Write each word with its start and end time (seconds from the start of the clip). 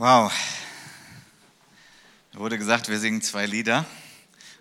Wow. 0.00 0.32
Da 2.32 2.38
wurde 2.38 2.56
gesagt, 2.56 2.88
wir 2.88 2.98
singen 2.98 3.20
zwei 3.20 3.44
Lieder 3.44 3.84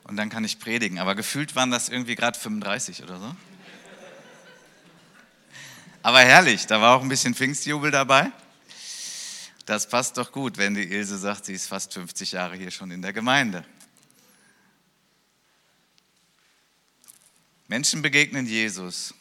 und 0.04 0.18
dann 0.18 0.30
kann 0.30 0.44
ich 0.44 0.60
predigen. 0.60 1.00
Aber 1.00 1.16
gefühlt 1.16 1.56
waren 1.56 1.72
das 1.72 1.88
irgendwie 1.88 2.16
gerade 2.16 2.38
35 2.38 3.04
oder 3.04 3.20
so. 3.20 3.36
Aber 6.02 6.20
herrlich, 6.20 6.68
da 6.68 6.82
war 6.82 6.98
auch 6.98 7.02
ein 7.02 7.08
bisschen 7.08 7.36
Pfingstjubel 7.36 7.90
dabei. 7.90 8.34
Das 9.66 9.88
passt 9.88 10.18
doch 10.18 10.34
gut, 10.34 10.58
wenn 10.58 10.74
die 10.74 10.92
Ilse 10.92 11.18
sagt, 11.18 11.46
sie 11.46 11.54
ist 11.54 11.68
fast 11.68 11.94
50 11.94 12.34
Jahre 12.34 12.58
hier 12.58 12.70
schon 12.70 12.92
in 12.92 13.02
der 13.02 13.14
Gemeinde. 13.14 13.64
Menschen 17.70 18.02
begegnen 18.02 18.46
Jesus. 18.46 19.14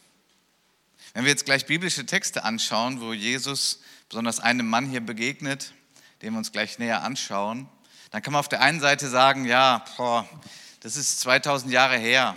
Wenn 1.15 1.23
wir 1.23 1.31
jetzt 1.31 1.45
gleich 1.45 1.65
biblische 1.67 2.05
Texte 2.07 2.43
anschauen, 2.43 3.01
wo 3.01 3.13
Jesus 3.13 3.83
besonders 4.09 4.41
einem 4.41 4.69
Mann 4.69 4.91
hier 4.91 5.01
begegnet, 5.01 5.75
den 6.23 6.33
wir 6.33 6.39
uns 6.39 6.53
gleich 6.53 6.79
näher 6.79 7.03
anschauen, 7.03 7.69
dann 8.11 8.23
kann 8.23 8.33
man 8.33 8.41
auf 8.41 8.49
der 8.49 8.61
einen 8.61 8.81
Seite 8.81 9.09
sagen, 9.09 9.45
ja, 9.45 9.85
boah, 9.97 10.29
das 10.81 10.97
ist 10.97 11.21
2000 11.21 11.73
Jahre 11.73 11.97
her. 11.99 12.37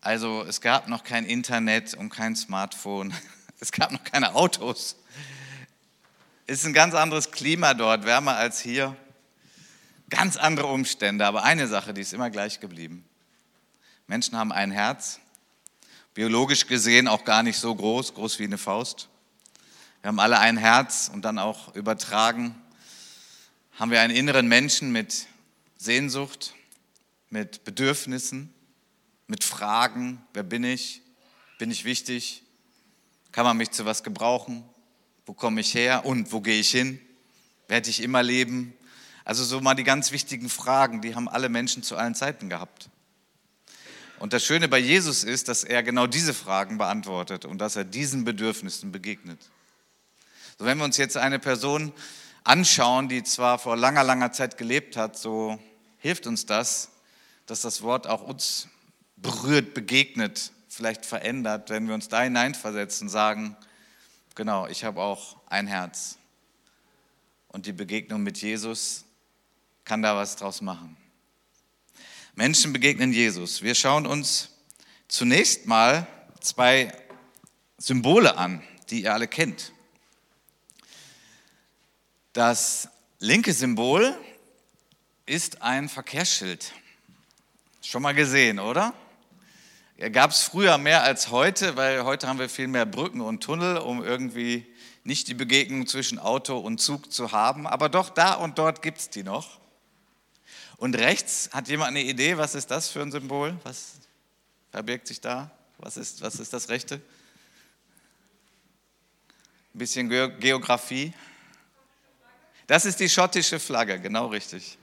Also 0.00 0.44
es 0.44 0.60
gab 0.60 0.88
noch 0.88 1.02
kein 1.02 1.24
Internet 1.24 1.94
und 1.94 2.10
kein 2.10 2.36
Smartphone. 2.36 3.12
Es 3.60 3.72
gab 3.72 3.90
noch 3.90 4.04
keine 4.04 4.36
Autos. 4.36 4.94
Es 6.46 6.60
ist 6.60 6.66
ein 6.66 6.72
ganz 6.72 6.94
anderes 6.94 7.32
Klima 7.32 7.74
dort, 7.74 8.04
wärmer 8.04 8.36
als 8.36 8.60
hier. 8.60 8.96
Ganz 10.10 10.36
andere 10.36 10.68
Umstände, 10.68 11.26
aber 11.26 11.42
eine 11.42 11.66
Sache, 11.66 11.92
die 11.92 12.02
ist 12.02 12.12
immer 12.12 12.30
gleich 12.30 12.60
geblieben. 12.60 13.04
Menschen 14.06 14.38
haben 14.38 14.52
ein 14.52 14.70
Herz, 14.70 15.18
biologisch 16.14 16.68
gesehen 16.68 17.08
auch 17.08 17.24
gar 17.24 17.42
nicht 17.42 17.58
so 17.58 17.74
groß, 17.74 18.14
groß 18.14 18.38
wie 18.38 18.44
eine 18.44 18.58
Faust. 18.58 19.08
Wir 20.02 20.08
haben 20.08 20.20
alle 20.20 20.38
ein 20.38 20.56
Herz 20.56 21.10
und 21.12 21.22
dann 21.24 21.40
auch 21.40 21.74
übertragen 21.74 22.54
haben 23.78 23.92
wir 23.92 24.00
einen 24.00 24.14
inneren 24.14 24.48
Menschen 24.48 24.90
mit 24.90 25.26
Sehnsucht, 25.76 26.54
mit 27.30 27.62
Bedürfnissen, 27.62 28.52
mit 29.28 29.44
Fragen, 29.44 30.20
wer 30.34 30.42
bin 30.42 30.64
ich, 30.64 31.00
bin 31.58 31.70
ich 31.70 31.84
wichtig, 31.84 32.42
kann 33.30 33.44
man 33.44 33.56
mich 33.56 33.70
zu 33.70 33.84
was 33.84 34.02
gebrauchen, 34.02 34.64
wo 35.26 35.32
komme 35.32 35.60
ich 35.60 35.74
her 35.74 36.04
und 36.04 36.32
wo 36.32 36.40
gehe 36.40 36.58
ich 36.58 36.70
hin, 36.70 37.00
werde 37.68 37.88
ich 37.88 38.02
immer 38.02 38.22
leben. 38.22 38.72
Also 39.24 39.44
so 39.44 39.60
mal 39.60 39.74
die 39.74 39.84
ganz 39.84 40.10
wichtigen 40.10 40.48
Fragen, 40.48 41.00
die 41.00 41.14
haben 41.14 41.28
alle 41.28 41.48
Menschen 41.48 41.84
zu 41.84 41.96
allen 41.96 42.16
Zeiten 42.16 42.48
gehabt. 42.48 42.88
Und 44.18 44.32
das 44.32 44.44
Schöne 44.44 44.66
bei 44.66 44.78
Jesus 44.78 45.22
ist, 45.22 45.46
dass 45.46 45.62
er 45.62 45.84
genau 45.84 46.08
diese 46.08 46.34
Fragen 46.34 46.78
beantwortet 46.78 47.44
und 47.44 47.58
dass 47.58 47.76
er 47.76 47.84
diesen 47.84 48.24
Bedürfnissen 48.24 48.90
begegnet. 48.90 49.38
So, 50.58 50.64
wenn 50.64 50.78
wir 50.78 50.84
uns 50.84 50.96
jetzt 50.96 51.16
eine 51.16 51.38
Person 51.38 51.92
anschauen, 52.48 53.10
die 53.10 53.22
zwar 53.22 53.58
vor 53.58 53.76
langer, 53.76 54.02
langer 54.02 54.32
Zeit 54.32 54.56
gelebt 54.56 54.96
hat, 54.96 55.18
so 55.18 55.58
hilft 55.98 56.26
uns 56.26 56.46
das, 56.46 56.88
dass 57.44 57.60
das 57.60 57.82
Wort 57.82 58.06
auch 58.06 58.22
uns 58.22 58.68
berührt, 59.16 59.74
begegnet, 59.74 60.52
vielleicht 60.68 61.04
verändert, 61.04 61.68
wenn 61.68 61.86
wir 61.88 61.94
uns 61.94 62.08
da 62.08 62.22
hineinversetzen, 62.22 63.10
sagen, 63.10 63.54
genau, 64.34 64.66
ich 64.66 64.84
habe 64.84 65.02
auch 65.02 65.36
ein 65.46 65.66
Herz. 65.66 66.16
Und 67.48 67.66
die 67.66 67.72
Begegnung 67.72 68.22
mit 68.22 68.38
Jesus 68.38 69.04
kann 69.84 70.00
da 70.00 70.16
was 70.16 70.36
draus 70.36 70.62
machen. 70.62 70.96
Menschen 72.34 72.72
begegnen 72.72 73.12
Jesus. 73.12 73.60
Wir 73.62 73.74
schauen 73.74 74.06
uns 74.06 74.50
zunächst 75.06 75.66
mal 75.66 76.06
zwei 76.40 76.92
Symbole 77.76 78.38
an, 78.38 78.62
die 78.88 79.02
ihr 79.02 79.12
alle 79.12 79.28
kennt. 79.28 79.72
Das 82.38 82.88
linke 83.18 83.52
Symbol 83.52 84.16
ist 85.26 85.60
ein 85.60 85.88
Verkehrsschild. 85.88 86.72
Schon 87.82 88.02
mal 88.02 88.14
gesehen, 88.14 88.60
oder? 88.60 88.94
Gab 90.12 90.30
es 90.30 90.44
früher 90.44 90.78
mehr 90.78 91.02
als 91.02 91.32
heute, 91.32 91.74
weil 91.74 92.04
heute 92.04 92.28
haben 92.28 92.38
wir 92.38 92.48
viel 92.48 92.68
mehr 92.68 92.86
Brücken 92.86 93.22
und 93.22 93.42
Tunnel, 93.42 93.78
um 93.78 94.04
irgendwie 94.04 94.64
nicht 95.02 95.26
die 95.26 95.34
Begegnung 95.34 95.88
zwischen 95.88 96.20
Auto 96.20 96.56
und 96.58 96.80
Zug 96.80 97.12
zu 97.12 97.32
haben. 97.32 97.66
Aber 97.66 97.88
doch 97.88 98.08
da 98.08 98.34
und 98.34 98.56
dort 98.56 98.82
gibt 98.82 98.98
es 98.98 99.10
die 99.10 99.24
noch. 99.24 99.58
Und 100.76 100.96
rechts 100.96 101.50
hat 101.52 101.66
jemand 101.66 101.88
eine 101.88 102.02
Idee, 102.02 102.38
was 102.38 102.54
ist 102.54 102.70
das 102.70 102.88
für 102.88 103.02
ein 103.02 103.10
Symbol? 103.10 103.58
Was 103.64 103.94
verbirgt 104.70 105.08
sich 105.08 105.20
da? 105.20 105.50
Was 105.78 105.96
ist, 105.96 106.22
was 106.22 106.36
ist 106.38 106.52
das 106.52 106.68
rechte? 106.68 107.00
Ein 109.74 109.78
bisschen 109.78 110.08
Geografie. 110.08 111.12
Das 112.68 112.84
ist 112.84 113.00
die 113.00 113.08
schottische 113.08 113.58
Flagge, 113.58 113.98
genau 113.98 114.26
richtig. 114.26 114.76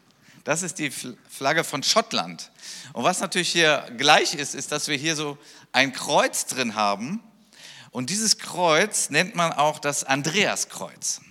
Das 0.44 0.64
ist 0.64 0.80
die 0.80 0.92
Flagge 0.92 1.64
von 1.64 1.84
Schottland. 1.84 2.52
Und 2.94 3.04
was 3.04 3.20
natürlich 3.20 3.52
hier 3.52 3.88
gleich 3.96 4.34
ist, 4.34 4.56
ist, 4.56 4.72
dass 4.72 4.88
wir 4.88 4.98
hier 4.98 5.16
so 5.16 5.38
ein 5.72 5.94
Kreuz 5.94 6.48
drin 6.48 6.74
haben. 6.74 7.22
Und 7.92 8.10
dieses 8.10 8.40
Kreuz 8.40 9.12
nennt 9.12 9.36
man 9.36 9.54
auch 9.54 9.78
das 9.78 10.04
Andreaskreuz. 10.04 11.22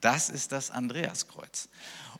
Das 0.00 0.30
ist 0.30 0.50
das 0.50 0.70
Andreaskreuz. 0.70 1.68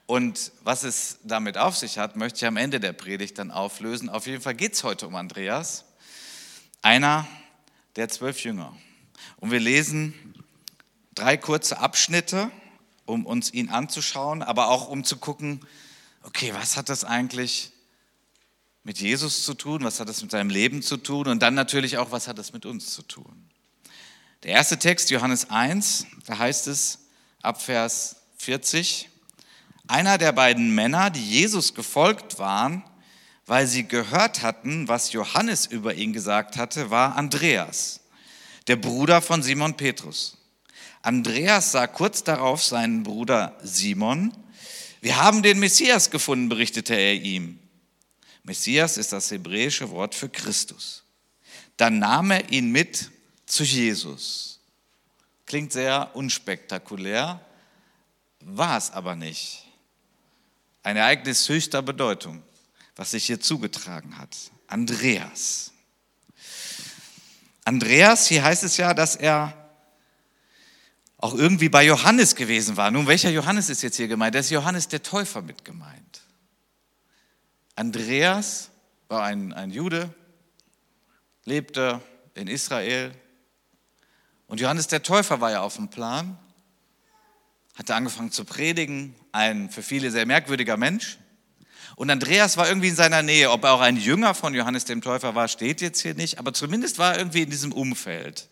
Und 0.04 0.52
was 0.62 0.82
es 0.82 1.18
damit 1.22 1.56
auf 1.56 1.78
sich 1.78 1.96
hat, 1.96 2.16
möchte 2.16 2.36
ich 2.36 2.46
am 2.46 2.58
Ende 2.58 2.78
der 2.78 2.92
Predigt 2.92 3.38
dann 3.38 3.50
auflösen. 3.50 4.10
Auf 4.10 4.26
jeden 4.26 4.42
Fall 4.42 4.54
geht 4.54 4.74
es 4.74 4.84
heute 4.84 5.06
um 5.06 5.14
Andreas, 5.14 5.86
einer 6.82 7.26
der 7.96 8.10
zwölf 8.10 8.44
Jünger. 8.44 8.76
Und 9.38 9.50
wir 9.50 9.60
lesen 9.60 10.34
drei 11.14 11.38
kurze 11.38 11.78
Abschnitte 11.78 12.50
um 13.10 13.26
uns 13.26 13.52
ihn 13.52 13.68
anzuschauen, 13.68 14.42
aber 14.42 14.68
auch 14.68 14.88
um 14.88 15.04
zu 15.04 15.16
gucken, 15.16 15.60
okay, 16.22 16.52
was 16.54 16.76
hat 16.76 16.88
das 16.88 17.04
eigentlich 17.04 17.72
mit 18.82 18.98
Jesus 18.98 19.44
zu 19.44 19.54
tun, 19.54 19.84
was 19.84 20.00
hat 20.00 20.08
das 20.08 20.22
mit 20.22 20.30
seinem 20.30 20.50
Leben 20.50 20.82
zu 20.82 20.96
tun 20.96 21.26
und 21.26 21.40
dann 21.42 21.54
natürlich 21.54 21.98
auch, 21.98 22.12
was 22.12 22.28
hat 22.28 22.38
das 22.38 22.52
mit 22.52 22.66
uns 22.66 22.94
zu 22.94 23.02
tun. 23.02 23.50
Der 24.42 24.52
erste 24.52 24.78
Text, 24.78 25.10
Johannes 25.10 25.50
1, 25.50 26.06
da 26.26 26.38
heißt 26.38 26.66
es 26.66 27.00
ab 27.42 27.60
Vers 27.60 28.16
40, 28.38 29.10
einer 29.86 30.16
der 30.16 30.32
beiden 30.32 30.74
Männer, 30.74 31.10
die 31.10 31.24
Jesus 31.24 31.74
gefolgt 31.74 32.38
waren, 32.38 32.82
weil 33.44 33.66
sie 33.66 33.86
gehört 33.86 34.42
hatten, 34.42 34.88
was 34.88 35.12
Johannes 35.12 35.66
über 35.66 35.94
ihn 35.94 36.12
gesagt 36.12 36.56
hatte, 36.56 36.90
war 36.90 37.16
Andreas, 37.16 38.00
der 38.66 38.76
Bruder 38.76 39.20
von 39.20 39.42
Simon 39.42 39.76
Petrus. 39.76 40.38
Andreas 41.02 41.72
sah 41.72 41.86
kurz 41.86 42.24
darauf 42.24 42.62
seinen 42.62 43.02
Bruder 43.02 43.56
Simon, 43.62 44.34
wir 45.00 45.16
haben 45.16 45.42
den 45.42 45.58
Messias 45.58 46.10
gefunden, 46.10 46.50
berichtete 46.50 46.94
er 46.94 47.14
ihm. 47.14 47.58
Messias 48.42 48.98
ist 48.98 49.12
das 49.12 49.30
hebräische 49.30 49.90
Wort 49.90 50.14
für 50.14 50.28
Christus. 50.28 51.04
Dann 51.78 51.98
nahm 51.98 52.30
er 52.30 52.50
ihn 52.52 52.70
mit 52.70 53.10
zu 53.46 53.64
Jesus. 53.64 54.60
Klingt 55.46 55.72
sehr 55.72 56.10
unspektakulär, 56.14 57.40
war 58.40 58.76
es 58.76 58.90
aber 58.90 59.16
nicht. 59.16 59.64
Ein 60.82 60.96
Ereignis 60.96 61.48
höchster 61.48 61.82
Bedeutung, 61.82 62.42
was 62.96 63.12
sich 63.12 63.24
hier 63.24 63.40
zugetragen 63.40 64.18
hat. 64.18 64.36
Andreas. 64.66 65.72
Andreas, 67.64 68.26
hier 68.28 68.44
heißt 68.44 68.64
es 68.64 68.76
ja, 68.76 68.94
dass 68.94 69.16
er 69.16 69.59
auch 71.20 71.34
irgendwie 71.34 71.68
bei 71.68 71.84
Johannes 71.84 72.34
gewesen 72.34 72.76
war. 72.76 72.90
Nun, 72.90 73.06
welcher 73.06 73.30
Johannes 73.30 73.68
ist 73.68 73.82
jetzt 73.82 73.96
hier 73.96 74.08
gemeint? 74.08 74.34
Da 74.34 74.38
ist 74.38 74.50
Johannes 74.50 74.88
der 74.88 75.02
Täufer 75.02 75.42
mit 75.42 75.64
gemeint. 75.64 76.22
Andreas 77.76 78.70
war 79.08 79.22
ein, 79.24 79.52
ein 79.52 79.70
Jude, 79.70 80.14
lebte 81.44 82.00
in 82.34 82.48
Israel. 82.48 83.12
Und 84.46 84.60
Johannes 84.60 84.86
der 84.86 85.02
Täufer 85.02 85.40
war 85.42 85.50
ja 85.50 85.60
auf 85.60 85.76
dem 85.76 85.88
Plan, 85.88 86.38
hatte 87.74 87.94
angefangen 87.94 88.32
zu 88.32 88.44
predigen, 88.44 89.14
ein 89.32 89.68
für 89.68 89.82
viele 89.82 90.10
sehr 90.10 90.26
merkwürdiger 90.26 90.78
Mensch. 90.78 91.18
Und 91.96 92.08
Andreas 92.08 92.56
war 92.56 92.66
irgendwie 92.66 92.88
in 92.88 92.96
seiner 92.96 93.22
Nähe. 93.22 93.50
Ob 93.50 93.64
er 93.64 93.72
auch 93.72 93.80
ein 93.80 93.98
Jünger 93.98 94.34
von 94.34 94.54
Johannes 94.54 94.86
dem 94.86 95.02
Täufer 95.02 95.34
war, 95.34 95.48
steht 95.48 95.82
jetzt 95.82 96.00
hier 96.00 96.14
nicht, 96.14 96.38
aber 96.38 96.54
zumindest 96.54 96.98
war 96.98 97.12
er 97.12 97.18
irgendwie 97.18 97.42
in 97.42 97.50
diesem 97.50 97.72
Umfeld 97.72 98.48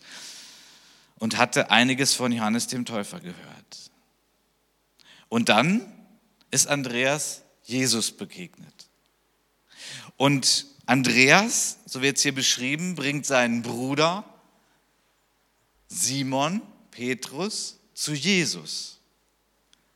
und 1.19 1.37
hatte 1.37 1.69
einiges 1.69 2.13
von 2.13 2.31
Johannes 2.31 2.67
dem 2.67 2.85
Täufer 2.85 3.19
gehört. 3.19 3.91
Und 5.27 5.49
dann 5.49 5.81
ist 6.51 6.67
Andreas 6.67 7.43
Jesus 7.63 8.11
begegnet. 8.11 8.89
Und 10.17 10.65
Andreas, 10.85 11.77
so 11.85 12.01
wird 12.01 12.17
es 12.17 12.23
hier 12.23 12.33
beschrieben, 12.33 12.95
bringt 12.95 13.25
seinen 13.25 13.61
Bruder 13.61 14.23
Simon 15.87 16.61
Petrus 16.91 17.77
zu 17.93 18.13
Jesus. 18.13 18.98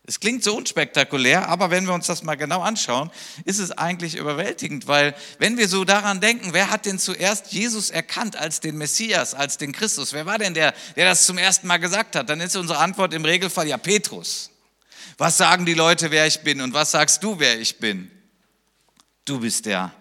Es 0.05 0.19
klingt 0.19 0.43
so 0.43 0.57
unspektakulär, 0.57 1.47
aber 1.47 1.71
wenn 1.71 1.85
wir 1.85 1.93
uns 1.93 2.07
das 2.07 2.23
mal 2.23 2.35
genau 2.35 2.61
anschauen, 2.61 3.09
ist 3.45 3.59
es 3.59 3.71
eigentlich 3.71 4.15
überwältigend, 4.15 4.85
weil 4.85 5.15
wenn 5.39 5.57
wir 5.57 5.69
so 5.69 5.85
daran 5.85 6.19
denken, 6.19 6.51
wer 6.51 6.69
hat 6.69 6.85
denn 6.85 6.99
zuerst 6.99 7.53
Jesus 7.53 7.89
erkannt 7.89 8.35
als 8.35 8.59
den 8.59 8.77
Messias, 8.77 9.33
als 9.33 9.57
den 9.57 9.71
Christus? 9.71 10.11
Wer 10.11 10.25
war 10.25 10.37
denn 10.37 10.53
der, 10.53 10.73
der 10.97 11.05
das 11.05 11.25
zum 11.25 11.37
ersten 11.37 11.67
Mal 11.67 11.77
gesagt 11.77 12.17
hat? 12.17 12.29
Dann 12.29 12.41
ist 12.41 12.57
unsere 12.57 12.79
Antwort 12.79 13.13
im 13.13 13.23
Regelfall 13.23 13.67
ja 13.67 13.77
Petrus. 13.77 14.49
Was 15.17 15.37
sagen 15.37 15.65
die 15.65 15.73
Leute, 15.73 16.11
wer 16.11 16.27
ich 16.27 16.41
bin? 16.41 16.59
Und 16.59 16.73
was 16.73 16.91
sagst 16.91 17.23
du, 17.23 17.39
wer 17.39 17.59
ich 17.61 17.79
bin? 17.79 18.11
Du 19.23 19.39
bist 19.39 19.65
der 19.65 19.93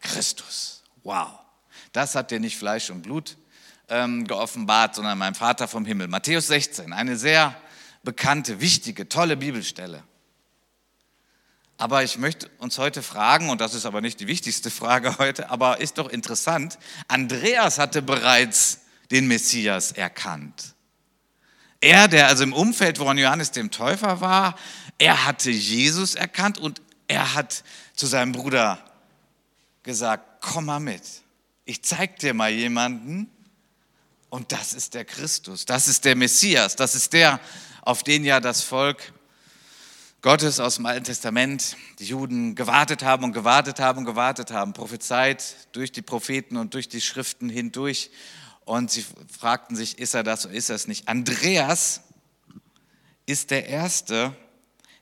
Christus. 0.00 0.82
Wow. 1.02 1.28
Das 1.92 2.14
hat 2.14 2.30
dir 2.30 2.40
nicht 2.40 2.56
Fleisch 2.56 2.88
und 2.88 3.02
Blut 3.02 3.36
ähm, 3.90 4.26
geoffenbart, 4.26 4.94
sondern 4.94 5.18
mein 5.18 5.34
Vater 5.34 5.68
vom 5.68 5.84
Himmel. 5.84 6.08
Matthäus 6.08 6.46
16, 6.46 6.94
eine 6.94 7.16
sehr 7.16 7.54
bekannte, 8.02 8.60
wichtige, 8.60 9.08
tolle 9.08 9.36
Bibelstelle. 9.36 10.02
Aber 11.76 12.04
ich 12.04 12.18
möchte 12.18 12.50
uns 12.58 12.76
heute 12.76 13.02
fragen, 13.02 13.48
und 13.48 13.62
das 13.62 13.72
ist 13.72 13.86
aber 13.86 14.02
nicht 14.02 14.20
die 14.20 14.26
wichtigste 14.26 14.70
Frage 14.70 15.18
heute, 15.18 15.50
aber 15.50 15.80
ist 15.80 15.98
doch 15.98 16.10
interessant, 16.10 16.78
Andreas 17.08 17.78
hatte 17.78 18.02
bereits 18.02 18.80
den 19.10 19.26
Messias 19.26 19.92
erkannt. 19.92 20.74
Er, 21.80 22.08
der 22.08 22.28
also 22.28 22.44
im 22.44 22.52
Umfeld 22.52 22.98
von 22.98 23.16
Johannes 23.16 23.52
dem 23.52 23.70
Täufer 23.70 24.20
war, 24.20 24.56
er 24.98 25.24
hatte 25.24 25.50
Jesus 25.50 26.14
erkannt 26.14 26.58
und 26.58 26.82
er 27.08 27.34
hat 27.34 27.64
zu 27.96 28.06
seinem 28.06 28.32
Bruder 28.32 28.78
gesagt, 29.82 30.42
komm 30.42 30.66
mal 30.66 30.80
mit, 30.80 31.02
ich 31.64 31.82
zeig 31.82 32.18
dir 32.18 32.34
mal 32.34 32.50
jemanden 32.50 33.30
und 34.28 34.52
das 34.52 34.74
ist 34.74 34.92
der 34.92 35.06
Christus, 35.06 35.64
das 35.64 35.88
ist 35.88 36.04
der 36.04 36.16
Messias, 36.16 36.76
das 36.76 36.94
ist 36.94 37.14
der, 37.14 37.40
auf 37.82 38.02
den 38.02 38.24
ja 38.24 38.40
das 38.40 38.62
Volk 38.62 39.12
Gottes 40.22 40.60
aus 40.60 40.76
dem 40.76 40.84
Alten 40.84 41.04
Testament, 41.04 41.76
die 41.98 42.04
Juden 42.04 42.54
gewartet 42.54 43.02
haben 43.02 43.24
und 43.24 43.32
gewartet 43.32 43.80
haben 43.80 44.00
und 44.00 44.04
gewartet 44.04 44.50
haben, 44.50 44.74
prophezeit 44.74 45.68
durch 45.72 45.92
die 45.92 46.02
Propheten 46.02 46.58
und 46.58 46.74
durch 46.74 46.90
die 46.90 47.00
Schriften 47.00 47.48
hindurch. 47.48 48.10
Und 48.66 48.90
sie 48.90 49.04
fragten 49.38 49.76
sich, 49.76 49.98
ist 49.98 50.12
er 50.12 50.22
das 50.22 50.44
oder 50.44 50.54
ist 50.54 50.68
er 50.68 50.76
es 50.76 50.86
nicht? 50.86 51.08
Andreas 51.08 52.02
ist 53.24 53.50
der 53.50 53.66
Erste, 53.66 54.36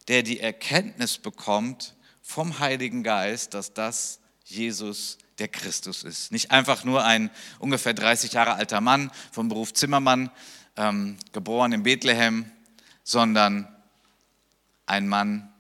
der 0.07 0.23
die 0.23 0.39
Erkenntnis 0.39 1.19
bekommt 1.19 1.97
vom 2.23 2.61
Heiligen 2.61 3.03
Geist, 3.03 3.55
dass 3.55 3.75
das 3.75 4.21
Jesus 4.45 5.19
der 5.41 5.49
Christus 5.49 6.05
ist. 6.05 6.31
Nicht 6.31 6.53
einfach 6.53 6.85
nur 6.85 7.05
ein 7.05 7.31
ungefähr 7.59 7.93
30 7.93 8.35
Jahre 8.35 8.55
alter 8.55 8.81
Mann 8.81 9.11
vom 9.33 9.49
Beruf 9.49 9.75
Zimmermann, 9.75 10.31
ähm, 10.77 11.17
geboren 11.33 11.73
in 11.73 11.83
Bethlehem, 11.83 12.51
sondern 13.09 13.67
ein 14.85 15.09
Mann, 15.09 15.51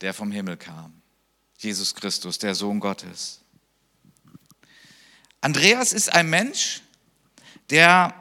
der 0.00 0.12
vom 0.12 0.32
Himmel 0.32 0.56
kam. 0.56 1.00
Jesus 1.56 1.94
Christus, 1.94 2.38
der 2.38 2.56
Sohn 2.56 2.80
Gottes. 2.80 3.40
Andreas 5.40 5.92
ist 5.92 6.12
ein 6.12 6.28
Mensch, 6.28 6.82
der, 7.70 8.12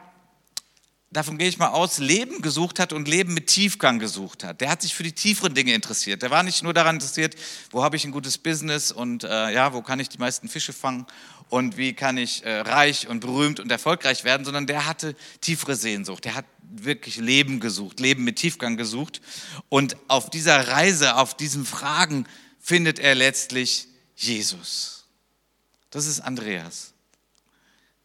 davon 1.12 1.38
gehe 1.38 1.50
ich 1.50 1.58
mal 1.58 1.69
aus, 1.69 1.98
Leben 2.00 2.42
gesucht 2.42 2.80
hat 2.80 2.94
und 2.94 3.08
Leben 3.08 3.34
mit 3.34 3.48
Tiefgang 3.48 4.00
gesucht 4.00 4.44
hat. 4.44 4.62
Der 4.62 4.69
hat 4.69 4.81
sich 4.81 4.96
für 4.96 5.04
die 5.04 5.12
tieferen 5.12 5.54
Dinge 5.54 5.74
interessiert. 5.74 6.22
Der 6.22 6.31
war 6.31 6.42
nicht 6.42 6.63
nur 6.63 6.74
daran 6.74 6.96
interessiert, 6.96 7.36
wo 7.69 7.84
habe 7.84 7.98
ich 7.98 8.06
ein 8.06 8.12
gutes 8.12 8.38
Business 8.38 8.92
und 8.92 9.24
äh, 9.24 9.52
ja, 9.52 9.74
wo 9.74 9.81
kann 9.81 10.00
ich 10.00 10.10
die 10.10 10.18
meisten 10.18 10.48
Fische 10.48 10.74
fangen 10.74 11.06
und 11.50 11.75
wie 11.75 11.94
kann 11.94 12.18
ich 12.18 12.46
äh, 12.46 12.62
reich 12.62 13.08
und 13.10 13.19
berühmt 13.19 13.60
und 13.60 13.69
erfolgreich 13.72 14.24
werden, 14.24 14.46
sondern 14.46 14.68
der 14.68 14.88
hatte 14.88 15.16
tiefere 15.42 15.75
Sehnsucht. 15.75 16.24
Der 16.24 16.36
hat 16.36 16.46
wirklich 16.62 17.18
Leben 17.18 17.60
gesucht, 17.60 18.00
Leben 18.00 18.24
mit 18.24 18.38
Tiefgang 18.38 18.78
gesucht. 18.78 19.22
Und 19.68 19.98
auf 20.08 20.30
dieser 20.30 20.69
Reise, 20.69 21.18
auf 21.18 21.36
diesen 21.36 21.66
Fragen 21.66 22.25
findet 22.58 23.00
er 23.00 23.16
letztlich 23.16 23.88
Jesus. 24.16 25.06
Das 25.90 26.06
ist 26.06 26.22
Andreas. 26.22 26.94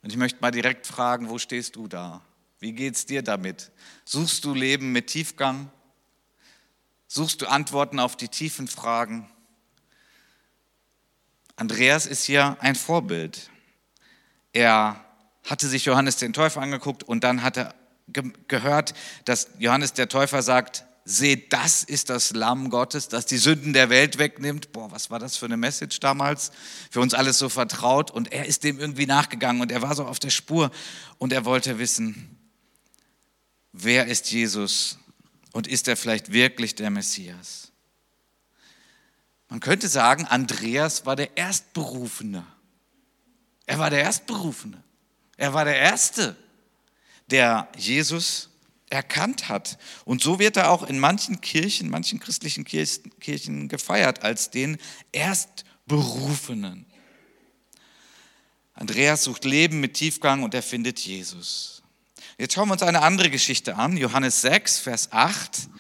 Und 0.03 0.11
ich 0.11 0.17
möchte 0.17 0.41
mal 0.41 0.51
direkt 0.51 0.89
fragen, 0.89 1.29
wo 1.29 1.39
stehst 1.39 1.77
du 1.77 1.87
da? 1.87 2.23
Wie 2.67 2.73
geht 2.73 2.97
es 2.97 3.07
dir 3.07 3.23
damit? 3.23 3.71
Suchst 4.05 4.45
du 4.45 4.53
Leben 4.53 4.91
mit 4.91 5.07
Tiefgang? 5.07 5.71
Suchst 7.07 7.41
du 7.41 7.47
Antworten 7.47 8.01
auf 8.01 8.17
die 8.17 8.27
tiefen 8.27 8.67
Fragen? 8.67 9.31
Andreas 11.55 12.07
ist 12.07 12.25
hier 12.25 12.57
ein 12.59 12.75
Vorbild. 12.75 13.51
Er 14.53 15.01
hatte 15.45 15.69
sich 15.69 15.85
Johannes 15.85 16.17
den 16.17 16.33
Täufer 16.33 16.61
angeguckt 16.61 17.05
und 17.05 17.23
dann 17.23 17.45
hat 17.45 17.57
er 17.57 17.73
ge 18.09 18.33
gehört, 18.49 18.95
dass 19.27 19.47
Johannes 19.61 19.93
der 19.93 20.09
Täufer 20.09 20.43
sagt, 20.43 20.87
seht, 21.05 21.53
das 21.53 21.85
ist 21.85 22.11
das 22.11 22.33
Lamm 22.33 22.69
Gottes, 22.69 23.07
das 23.07 23.27
die 23.27 23.39
Sünden 23.39 23.75
der 23.75 23.91
Welt 23.91 24.19
wegnimmt. 24.19 24.73
Boah, 24.73 24.91
was 24.91 25.09
war 25.09 25.21
das 25.21 25.37
für 25.37 25.47
eine 25.47 25.57
Message 25.57 26.01
damals? 26.01 26.51
Für 26.91 27.01
uns 27.01 27.15
alles 27.15 27.39
so 27.39 27.49
vertraut. 27.49 28.11
Und 28.11 28.33
er 28.33 28.47
ist 28.47 28.65
dem 28.65 28.81
irgendwie 28.81 29.07
nachgegangen 29.07 29.63
und 29.63 29.71
er 29.71 29.83
war 29.83 29.95
so 29.95 30.05
auf 30.05 30.19
der 30.19 30.31
Spur 30.31 30.73
und 31.19 31.33
er 31.33 31.45
wollte 31.45 31.79
wissen, 31.79 32.36
wer 33.83 34.07
ist 34.07 34.31
Jesus 34.31 34.99
und 35.53 35.67
ist 35.67 35.89
er 35.89 35.97
vielleicht 35.97 36.33
wirklich 36.33 36.75
der 36.75 36.91
Messias? 36.91 37.73
Man 39.49 39.61
könnte 39.61 39.89
sagen, 39.89 40.25
Andreas 40.25 41.07
war 41.07 41.17
der 41.17 41.37
Erstberufene. 41.37 42.47
Er 43.67 43.79
war 43.79 43.91
der 43.91 44.03
Erstberufene. 44.03 44.83
Er 45.37 45.55
war 45.55 45.65
der 45.65 45.79
Erste 45.79 46.37
der 47.31 47.69
Jesus 47.77 48.51
erkannt 48.89 49.49
hat. 49.49 49.79
Und 50.05 50.23
so 50.23 50.39
wird 50.39 50.57
er 50.57 50.71
auch 50.71 50.85
in 50.85 50.99
manchen 50.99 51.41
Kirchen, 51.41 51.91
manchen 51.91 52.21
christlichen 52.21 52.65
Kirchen 52.65 53.69
gefeiert 53.69 54.23
als 54.23 54.51
den 54.51 54.79
Erstberufenen. 55.13 56.87
Andreas 58.75 59.25
sucht 59.25 59.45
Leben 59.45 59.81
mit 59.81 59.95
Tiefgang 59.95 60.43
und 60.43 60.55
er 60.55 60.63
findet 60.63 61.01
Jesus. 61.01 61.76
Jetzt 62.39 62.53
schauen 62.53 62.69
wir 62.69 62.75
uns 62.75 62.83
eine 62.83 63.01
andere 63.01 63.31
Geschichte 63.31 63.77
an, 63.77 63.97
Johannes 63.97 64.43
6, 64.43 64.81
Vers 64.81 65.09
8. 65.11 65.71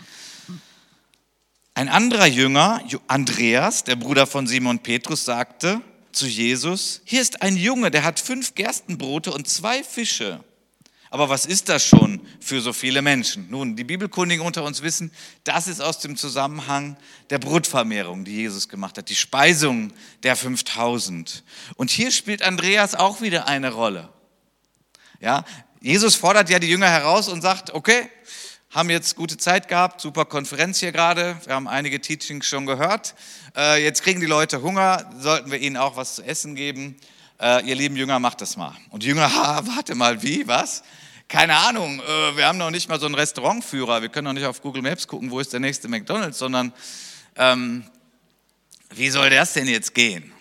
Ein 1.74 1.90
anderer 1.90 2.24
Jünger, 2.24 2.82
Andreas, 3.08 3.84
der 3.84 3.96
Bruder 3.96 4.26
von 4.26 4.46
Simon 4.46 4.78
Petrus, 4.78 5.26
sagte 5.26 5.82
zu 6.12 6.26
Jesus, 6.26 7.02
hier 7.04 7.20
ist 7.20 7.42
ein 7.42 7.58
Junge, 7.58 7.90
der 7.90 8.04
hat 8.04 8.18
fünf 8.18 8.54
Gerstenbrote 8.54 9.32
und 9.32 9.46
zwei 9.46 9.84
Fische. 9.84 10.42
Aber 11.10 11.28
was 11.28 11.44
ist 11.44 11.68
das 11.68 11.84
schon 11.84 12.22
für 12.40 12.62
so 12.62 12.72
viele 12.72 13.02
Menschen? 13.02 13.50
Nun, 13.50 13.76
die 13.76 13.84
Bibelkundigen 13.84 14.42
unter 14.42 14.64
uns 14.64 14.80
wissen, 14.80 15.12
das 15.44 15.68
ist 15.68 15.82
aus 15.82 15.98
dem 15.98 16.16
Zusammenhang 16.16 16.96
der 17.28 17.38
Brutvermehrung, 17.38 18.24
die 18.24 18.34
Jesus 18.34 18.70
gemacht 18.70 18.96
hat, 18.96 19.10
die 19.10 19.14
Speisung 19.14 19.92
der 20.22 20.36
5000. 20.36 21.44
Und 21.76 21.90
hier 21.90 22.10
spielt 22.10 22.40
Andreas 22.40 22.94
auch 22.94 23.20
wieder 23.20 23.46
eine 23.46 23.72
Rolle. 23.72 24.08
Ja, 25.20 25.44
Jesus 25.80 26.14
fordert 26.14 26.50
ja 26.50 26.58
die 26.58 26.68
Jünger 26.68 26.88
heraus 26.88 27.28
und 27.28 27.42
sagt, 27.42 27.72
okay, 27.72 28.08
haben 28.70 28.90
jetzt 28.90 29.16
gute 29.16 29.36
Zeit 29.36 29.68
gehabt, 29.68 30.00
super 30.00 30.24
Konferenz 30.24 30.80
hier 30.80 30.92
gerade, 30.92 31.36
wir 31.44 31.54
haben 31.54 31.68
einige 31.68 32.00
Teachings 32.00 32.46
schon 32.46 32.66
gehört. 32.66 33.14
Äh, 33.56 33.82
jetzt 33.82 34.02
kriegen 34.02 34.20
die 34.20 34.26
Leute 34.26 34.62
Hunger, 34.62 35.10
sollten 35.18 35.50
wir 35.50 35.58
ihnen 35.58 35.76
auch 35.76 35.96
was 35.96 36.16
zu 36.16 36.22
essen 36.22 36.54
geben 36.54 36.96
äh, 37.40 37.68
ihr 37.68 37.74
lieben 37.74 37.96
Jünger, 37.96 38.18
macht 38.18 38.40
das 38.40 38.56
mal. 38.56 38.74
Und 38.90 39.02
die 39.02 39.08
Jünger, 39.08 39.32
ha, 39.34 39.62
warte 39.66 39.94
mal, 39.94 40.22
wie, 40.22 40.46
was? 40.46 40.82
Keine 41.28 41.56
Ahnung, 41.56 42.00
äh, 42.00 42.36
wir 42.36 42.46
haben 42.46 42.58
noch 42.58 42.70
nicht 42.70 42.88
mal 42.88 43.00
so 43.00 43.06
einen 43.06 43.14
Restaurantführer, 43.14 44.02
wir 44.02 44.08
können 44.08 44.26
noch 44.26 44.32
nicht 44.32 44.46
auf 44.46 44.62
Google 44.62 44.82
Maps 44.82 45.08
gucken, 45.08 45.30
wo 45.30 45.40
ist 45.40 45.52
der 45.52 45.60
nächste 45.60 45.88
McDonald's, 45.88 46.38
sondern 46.38 46.72
ähm, 47.36 47.84
wie 48.90 49.10
soll 49.10 49.30
das 49.30 49.52
denn 49.52 49.66
jetzt 49.66 49.94
gehen? 49.94 50.32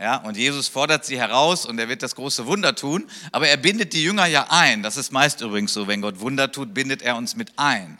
Ja, 0.00 0.16
und 0.16 0.38
Jesus 0.38 0.68
fordert 0.68 1.04
sie 1.04 1.18
heraus 1.18 1.66
und 1.66 1.78
er 1.78 1.90
wird 1.90 2.02
das 2.02 2.14
große 2.14 2.46
Wunder 2.46 2.74
tun, 2.74 3.06
aber 3.32 3.48
er 3.48 3.58
bindet 3.58 3.92
die 3.92 4.02
Jünger 4.02 4.24
ja 4.24 4.46
ein. 4.48 4.82
Das 4.82 4.96
ist 4.96 5.12
meist 5.12 5.42
übrigens 5.42 5.74
so, 5.74 5.88
wenn 5.88 6.00
Gott 6.00 6.20
Wunder 6.20 6.50
tut, 6.50 6.72
bindet 6.72 7.02
er 7.02 7.16
uns 7.16 7.36
mit 7.36 7.58
ein. 7.58 7.98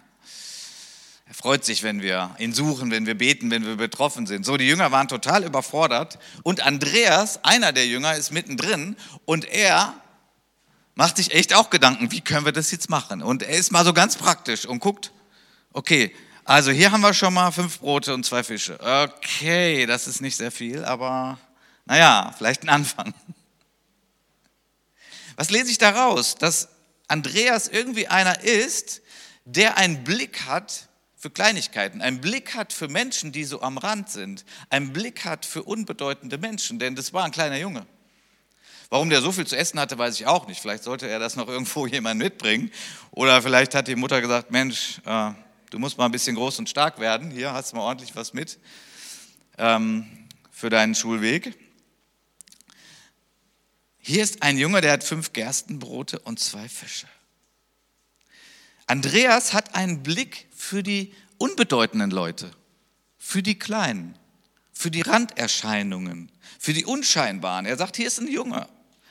Er 1.26 1.34
freut 1.34 1.62
sich, 1.62 1.82
wenn 1.82 2.00
wir 2.00 2.34
ihn 2.38 2.54
suchen, 2.54 2.90
wenn 2.90 3.04
wir 3.04 3.16
beten, 3.16 3.50
wenn 3.50 3.66
wir 3.66 3.76
betroffen 3.76 4.26
sind. 4.26 4.46
So, 4.46 4.56
die 4.56 4.66
Jünger 4.66 4.90
waren 4.92 5.08
total 5.08 5.44
überfordert. 5.44 6.18
Und 6.42 6.64
Andreas, 6.64 7.44
einer 7.44 7.70
der 7.72 7.86
Jünger, 7.86 8.14
ist 8.16 8.32
mittendrin 8.32 8.96
und 9.26 9.44
er 9.44 9.92
macht 10.94 11.18
sich 11.18 11.34
echt 11.34 11.54
auch 11.54 11.68
Gedanken, 11.68 12.10
wie 12.12 12.22
können 12.22 12.46
wir 12.46 12.52
das 12.52 12.70
jetzt 12.70 12.88
machen? 12.88 13.22
Und 13.22 13.42
er 13.42 13.58
ist 13.58 13.72
mal 13.72 13.84
so 13.84 13.92
ganz 13.92 14.16
praktisch 14.16 14.64
und 14.64 14.80
guckt, 14.80 15.12
okay, 15.74 16.14
also 16.46 16.70
hier 16.70 16.92
haben 16.92 17.02
wir 17.02 17.12
schon 17.12 17.34
mal 17.34 17.50
fünf 17.50 17.80
Brote 17.80 18.14
und 18.14 18.24
zwei 18.24 18.42
Fische. 18.42 18.78
Okay, 18.80 19.84
das 19.84 20.08
ist 20.08 20.22
nicht 20.22 20.36
sehr 20.36 20.50
viel, 20.50 20.82
aber 20.82 21.38
naja, 21.90 22.32
vielleicht 22.38 22.62
ein 22.62 22.68
Anfang. 22.68 23.12
Was 25.34 25.50
lese 25.50 25.72
ich 25.72 25.78
daraus? 25.78 26.36
Dass 26.36 26.68
Andreas 27.08 27.66
irgendwie 27.66 28.06
einer 28.06 28.44
ist, 28.44 29.02
der 29.44 29.76
einen 29.76 30.04
Blick 30.04 30.46
hat 30.46 30.88
für 31.16 31.30
Kleinigkeiten, 31.30 32.00
einen 32.00 32.20
Blick 32.20 32.54
hat 32.54 32.72
für 32.72 32.86
Menschen, 32.86 33.32
die 33.32 33.42
so 33.42 33.60
am 33.62 33.76
Rand 33.76 34.08
sind, 34.08 34.44
einen 34.68 34.92
Blick 34.92 35.24
hat 35.24 35.44
für 35.44 35.64
unbedeutende 35.64 36.38
Menschen, 36.38 36.78
denn 36.78 36.94
das 36.94 37.12
war 37.12 37.24
ein 37.24 37.32
kleiner 37.32 37.58
Junge. 37.58 37.84
Warum 38.88 39.10
der 39.10 39.20
so 39.20 39.32
viel 39.32 39.48
zu 39.48 39.56
essen 39.56 39.80
hatte, 39.80 39.98
weiß 39.98 40.14
ich 40.14 40.28
auch 40.28 40.46
nicht. 40.46 40.60
Vielleicht 40.60 40.84
sollte 40.84 41.08
er 41.08 41.18
das 41.18 41.34
noch 41.34 41.48
irgendwo 41.48 41.86
jemand 41.88 42.20
mitbringen. 42.20 42.70
Oder 43.10 43.42
vielleicht 43.42 43.74
hat 43.74 43.88
die 43.88 43.96
Mutter 43.96 44.20
gesagt, 44.20 44.52
Mensch, 44.52 45.00
äh, 45.06 45.32
du 45.70 45.80
musst 45.80 45.98
mal 45.98 46.04
ein 46.04 46.12
bisschen 46.12 46.36
groß 46.36 46.60
und 46.60 46.68
stark 46.68 47.00
werden. 47.00 47.32
Hier 47.32 47.52
hast 47.52 47.72
du 47.72 47.78
mal 47.78 47.82
ordentlich 47.82 48.14
was 48.14 48.32
mit 48.32 48.60
ähm, 49.58 50.06
für 50.52 50.70
deinen 50.70 50.94
Schulweg. 50.94 51.59
Hier 54.00 54.22
ist 54.22 54.42
ein 54.42 54.58
Junge, 54.58 54.80
der 54.80 54.92
hat 54.92 55.04
fünf 55.04 55.32
Gerstenbrote 55.32 56.18
und 56.20 56.40
zwei 56.40 56.68
Fische. 56.68 57.06
Andreas 58.86 59.52
hat 59.52 59.74
einen 59.74 60.02
Blick 60.02 60.48
für 60.54 60.82
die 60.82 61.12
unbedeutenden 61.38 62.10
Leute, 62.10 62.50
für 63.18 63.42
die 63.42 63.58
Kleinen, 63.58 64.18
für 64.72 64.90
die 64.90 65.02
Randerscheinungen, 65.02 66.32
für 66.58 66.72
die 66.72 66.84
Unscheinbaren. 66.84 67.66
Er 67.66 67.76
sagt, 67.76 67.96
hier 67.96 68.08
ist 68.08 68.18
ein 68.18 68.26
Junge, 68.26 68.66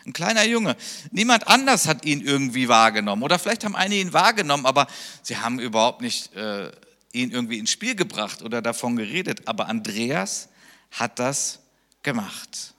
ein 0.05 0.13
kleiner 0.13 0.43
Junge. 0.43 0.75
Niemand 1.11 1.47
anders 1.47 1.87
hat 1.87 2.05
ihn 2.05 2.21
irgendwie 2.21 2.67
wahrgenommen. 2.67 3.23
Oder 3.23 3.39
vielleicht 3.39 3.63
haben 3.63 3.75
einige 3.75 4.01
ihn 4.01 4.13
wahrgenommen, 4.13 4.65
aber 4.65 4.87
sie 5.21 5.37
haben 5.37 5.59
überhaupt 5.59 6.01
nicht 6.01 6.35
äh, 6.35 6.71
ihn 7.13 7.31
irgendwie 7.31 7.59
ins 7.59 7.71
Spiel 7.71 7.95
gebracht 7.95 8.41
oder 8.41 8.61
davon 8.61 8.95
geredet. 8.95 9.47
Aber 9.47 9.67
Andreas 9.67 10.49
hat 10.91 11.19
das 11.19 11.59
gemacht. 12.03 12.73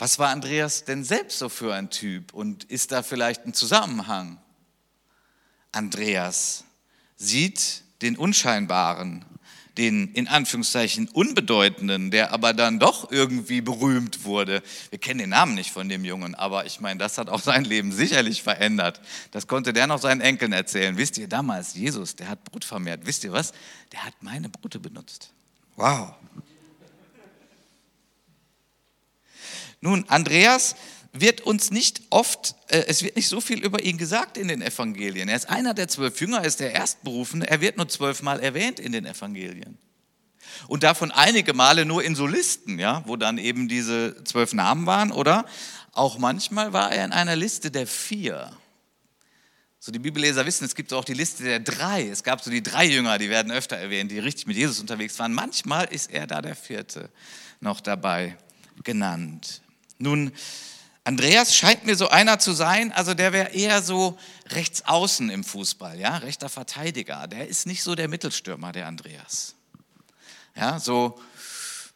Was 0.00 0.18
war 0.18 0.30
Andreas 0.30 0.84
denn 0.84 1.04
selbst 1.04 1.38
so 1.38 1.50
für 1.50 1.74
ein 1.74 1.90
Typ? 1.90 2.32
Und 2.32 2.64
ist 2.64 2.90
da 2.90 3.02
vielleicht 3.02 3.44
ein 3.44 3.52
Zusammenhang? 3.52 4.38
Andreas 5.72 6.64
sieht 7.18 7.82
den 8.00 8.16
Unscheinbaren, 8.16 9.26
den 9.76 10.10
in 10.14 10.26
Anführungszeichen 10.26 11.06
Unbedeutenden, 11.08 12.10
der 12.10 12.32
aber 12.32 12.54
dann 12.54 12.78
doch 12.78 13.12
irgendwie 13.12 13.60
berühmt 13.60 14.24
wurde. 14.24 14.62
Wir 14.88 14.98
kennen 14.98 15.18
den 15.18 15.28
Namen 15.28 15.54
nicht 15.54 15.70
von 15.70 15.90
dem 15.90 16.06
Jungen, 16.06 16.34
aber 16.34 16.64
ich 16.64 16.80
meine, 16.80 16.98
das 16.98 17.18
hat 17.18 17.28
auch 17.28 17.42
sein 17.42 17.64
Leben 17.66 17.92
sicherlich 17.92 18.42
verändert. 18.42 19.02
Das 19.32 19.46
konnte 19.48 19.74
der 19.74 19.86
noch 19.86 20.00
seinen 20.00 20.22
Enkeln 20.22 20.54
erzählen. 20.54 20.96
Wisst 20.96 21.18
ihr, 21.18 21.28
damals 21.28 21.74
Jesus, 21.74 22.16
der 22.16 22.30
hat 22.30 22.42
Brot 22.44 22.64
vermehrt. 22.64 23.04
Wisst 23.04 23.22
ihr 23.24 23.32
was? 23.32 23.52
Der 23.92 24.02
hat 24.06 24.14
meine 24.22 24.48
Brote 24.48 24.80
benutzt. 24.80 25.30
Wow. 25.76 26.14
Nun, 29.80 30.04
Andreas 30.08 30.76
wird 31.12 31.40
uns 31.40 31.70
nicht 31.70 32.02
oft, 32.10 32.54
äh, 32.68 32.84
es 32.86 33.02
wird 33.02 33.16
nicht 33.16 33.28
so 33.28 33.40
viel 33.40 33.64
über 33.64 33.82
ihn 33.82 33.98
gesagt 33.98 34.36
in 34.36 34.48
den 34.48 34.62
Evangelien. 34.62 35.28
Er 35.28 35.36
ist 35.36 35.48
einer 35.48 35.74
der 35.74 35.88
zwölf 35.88 36.20
Jünger, 36.20 36.44
ist 36.44 36.60
der 36.60 36.72
Erstberufene. 36.72 37.48
Er 37.48 37.60
wird 37.60 37.76
nur 37.76 37.88
zwölfmal 37.88 38.40
erwähnt 38.40 38.78
in 38.78 38.92
den 38.92 39.06
Evangelien. 39.06 39.78
Und 40.68 40.82
davon 40.82 41.10
einige 41.10 41.54
Male 41.54 41.84
nur 41.84 42.04
in 42.04 42.14
Solisten, 42.14 42.78
ja, 42.78 43.02
wo 43.06 43.16
dann 43.16 43.38
eben 43.38 43.68
diese 43.68 44.22
zwölf 44.24 44.52
Namen 44.52 44.86
waren, 44.86 45.12
oder 45.12 45.46
auch 45.92 46.18
manchmal 46.18 46.72
war 46.72 46.92
er 46.92 47.04
in 47.04 47.12
einer 47.12 47.36
Liste 47.36 47.70
der 47.70 47.86
vier. 47.86 48.52
So 49.80 49.90
die 49.90 49.98
Bibelleser 49.98 50.44
wissen, 50.44 50.64
es 50.64 50.74
gibt 50.74 50.92
auch 50.92 51.04
die 51.04 51.14
Liste 51.14 51.42
der 51.42 51.58
drei. 51.58 52.06
Es 52.06 52.22
gab 52.22 52.42
so 52.42 52.50
die 52.50 52.62
drei 52.62 52.84
Jünger, 52.84 53.16
die 53.16 53.30
werden 53.30 53.50
öfter 53.50 53.76
erwähnt, 53.76 54.10
die 54.10 54.18
richtig 54.18 54.46
mit 54.46 54.56
Jesus 54.56 54.78
unterwegs 54.78 55.18
waren. 55.18 55.32
Manchmal 55.32 55.86
ist 55.86 56.10
er 56.10 56.26
da 56.26 56.42
der 56.42 56.54
vierte 56.54 57.08
noch 57.60 57.80
dabei 57.80 58.36
genannt. 58.84 59.62
Nun, 60.02 60.32
Andreas 61.04 61.54
scheint 61.54 61.84
mir 61.84 61.94
so 61.94 62.08
einer 62.08 62.38
zu 62.38 62.52
sein, 62.52 62.90
also 62.92 63.12
der 63.12 63.34
wäre 63.34 63.50
eher 63.50 63.82
so 63.82 64.18
rechts 64.48 64.82
außen 64.86 65.28
im 65.28 65.44
Fußball, 65.44 66.00
ja, 66.00 66.16
rechter 66.16 66.48
Verteidiger. 66.48 67.26
Der 67.26 67.46
ist 67.48 67.66
nicht 67.66 67.82
so 67.82 67.94
der 67.94 68.08
Mittelstürmer, 68.08 68.72
der 68.72 68.86
Andreas. 68.86 69.54
Ja, 70.56 70.80
so 70.80 71.20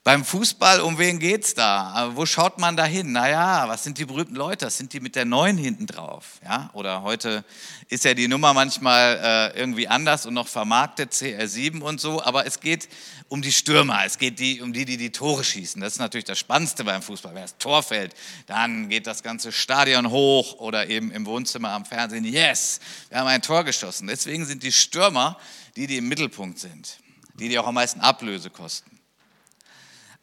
beim 0.05 0.23
Fußball, 0.23 0.83
um 0.83 0.99
wen 0.99 1.19
geht's 1.19 1.55
da? 1.55 2.11
Wo 2.15 2.27
schaut 2.27 2.59
man 2.59 2.77
da 2.77 2.85
hin? 2.85 3.13
Naja, 3.13 3.67
was 3.69 3.85
sind 3.85 3.97
die 3.97 4.05
berühmten 4.05 4.35
Leute? 4.35 4.69
Sind 4.69 4.93
die 4.93 5.01
mit 5.01 5.17
der 5.17 5.25
Neun 5.25 5.57
hinten 5.57 5.87
drauf. 5.87 6.41
Ja? 6.45 6.69
Oder 6.75 7.01
heute 7.01 7.43
ist 7.89 8.05
ja 8.05 8.13
die 8.13 8.29
Nummer 8.29 8.53
manchmal 8.53 9.19
äh, 9.55 9.59
irgendwie 9.59 9.89
anders 9.89 10.27
und 10.27 10.35
noch 10.35 10.47
vermarktet, 10.47 11.13
CR7 11.13 11.81
und 11.81 12.03
so. 12.03 12.23
Aber 12.23 12.45
es 12.45 12.61
geht 12.61 12.91
um 13.29 13.41
die 13.41 13.51
Stürmer. 13.51 14.05
Es 14.05 14.19
geht 14.19 14.39
die, 14.41 14.61
um 14.61 14.75
die, 14.75 14.85
die 14.85 14.99
die 14.99 15.11
Tore 15.11 15.43
schießen. 15.43 15.81
Das 15.81 15.95
ist 15.95 16.01
natürlich 16.01 16.27
das 16.27 16.39
Spannendste 16.39 16.85
beim 16.85 17.01
Fußball. 17.01 17.35
Wer 17.35 17.43
das 17.43 17.57
Tor 17.57 17.83
fällt, 17.83 18.13
dann 18.47 18.91
geht 18.91 19.07
das 19.07 19.23
ganze 19.23 19.53
Stadion 19.53 20.11
hoch 20.11 20.59
oder 20.59 20.87
eben 20.91 21.13
im 21.13 21.25
Wohnzimmer 21.25 21.71
am 21.71 21.87
Fernsehen. 21.87 22.27
Yes, 22.27 22.79
wir 23.09 23.21
haben 23.21 23.29
ein 23.29 23.41
Tor 23.41 23.65
geschossen. 23.65 24.07
Deswegen 24.09 24.45
sind 24.45 24.65
die 24.65 24.73
Stürmer 24.73 25.39
die, 25.77 25.87
die 25.87 25.97
im 25.97 26.09
Mittelpunkt 26.09 26.59
sind. 26.59 26.99
Die, 27.39 27.49
die 27.49 27.59
auch 27.59 27.67
am 27.67 27.75
meisten 27.75 28.01
Ablöse 28.01 28.51
kosten. 28.51 28.94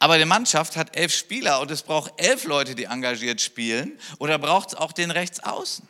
Aber 0.02 0.18
die 0.18 0.26
Mannschaft 0.26 0.78
hat 0.78 0.98
elf 0.98 1.14
Spieler 1.14 1.62
und 1.62 1.70
es 1.70 1.84
braucht 1.84 2.14
elf 2.18 2.46
Leute, 2.46 2.74
die 2.74 2.86
engagiert 2.86 3.40
spielen. 3.40 4.00
Oder 4.18 4.40
braucht 4.40 4.70
es 4.70 4.74
auch 4.74 4.94
den 4.94 5.12
Rechtsaußen? 5.12 5.88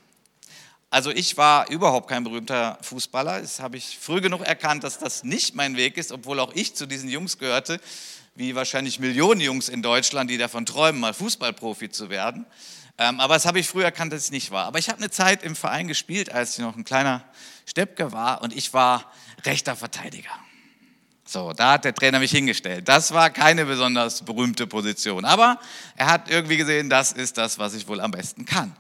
Also 0.89 1.12
ich 1.12 1.38
war 1.38 1.70
überhaupt 1.70 2.10
kein 2.10 2.25
berühmter 2.25 2.77
Fußballer. 2.82 3.39
Das 3.39 3.62
habe 3.62 3.77
ich 3.77 3.98
früh 3.98 4.20
genug 4.20 4.41
erkannt, 4.41 4.84
dass 4.84 5.00
das 5.00 5.24
nicht 5.24 5.56
mein 5.56 5.77
Weg 5.77 5.96
ist, 5.96 6.12
obwohl 6.12 6.41
auch 6.41 6.51
ich 6.56 6.75
zu 6.75 6.88
diesen 6.88 7.08
Jungs 7.08 7.38
gehörte, 7.38 7.80
wie 8.36 8.53
wahrscheinlich 8.53 9.00
Millionen 9.00 9.39
Jungs 9.39 9.70
in 9.70 9.82
Deutschland, 9.82 10.30
die 10.30 10.38
davon 10.38 10.65
träumen, 10.65 11.00
mal 11.00 11.13
Fußballprofi 11.13 11.89
zu 11.89 12.10
werden. 12.10 12.46
Ähm, 12.98 13.22
aber 13.22 13.36
das 13.36 13.46
habe 13.46 13.62
ich 13.62 13.68
früh 13.70 13.82
erkannt, 13.82 14.12
dass 14.12 14.24
es 14.24 14.32
nicht 14.32 14.51
war. 14.51 14.65
Aber 14.65 14.77
ich 14.77 14.89
habe 14.89 14.98
eine 14.98 15.10
Zeit 15.10 15.41
im 15.41 15.56
Verein 15.56 15.88
gespielt, 15.88 16.34
als 16.34 16.58
ich 16.58 16.60
noch 16.60 16.75
ein 16.75 16.84
kleiner 16.84 17.24
Steppke 17.65 18.12
war 18.12 18.41
und 18.41 18.53
ich 18.53 18.74
war 18.74 19.10
rechter 19.46 19.77
Verteidiger. 19.77 20.38
So, 21.32 21.54
da 21.54 21.72
hat 21.72 21.86
der 21.86 21.96
Trainer 21.96 22.20
mich 22.20 22.32
hingestellt. 22.32 22.90
Das 22.90 23.14
war 23.14 23.30
keine 23.30 23.64
besonders 23.64 24.22
berühmte 24.22 24.68
Position, 24.68 25.24
aber 25.24 25.62
er 25.96 26.08
hat 26.08 26.30
irgendwie 26.30 26.58
gesehen, 26.58 26.90
das 26.90 27.14
ist 27.14 27.38
das, 27.38 27.58
was 27.58 27.74
ich 27.74 27.88
wohl 27.88 28.02
am 28.02 28.12
besten 28.12 28.44
kann. 28.44 28.76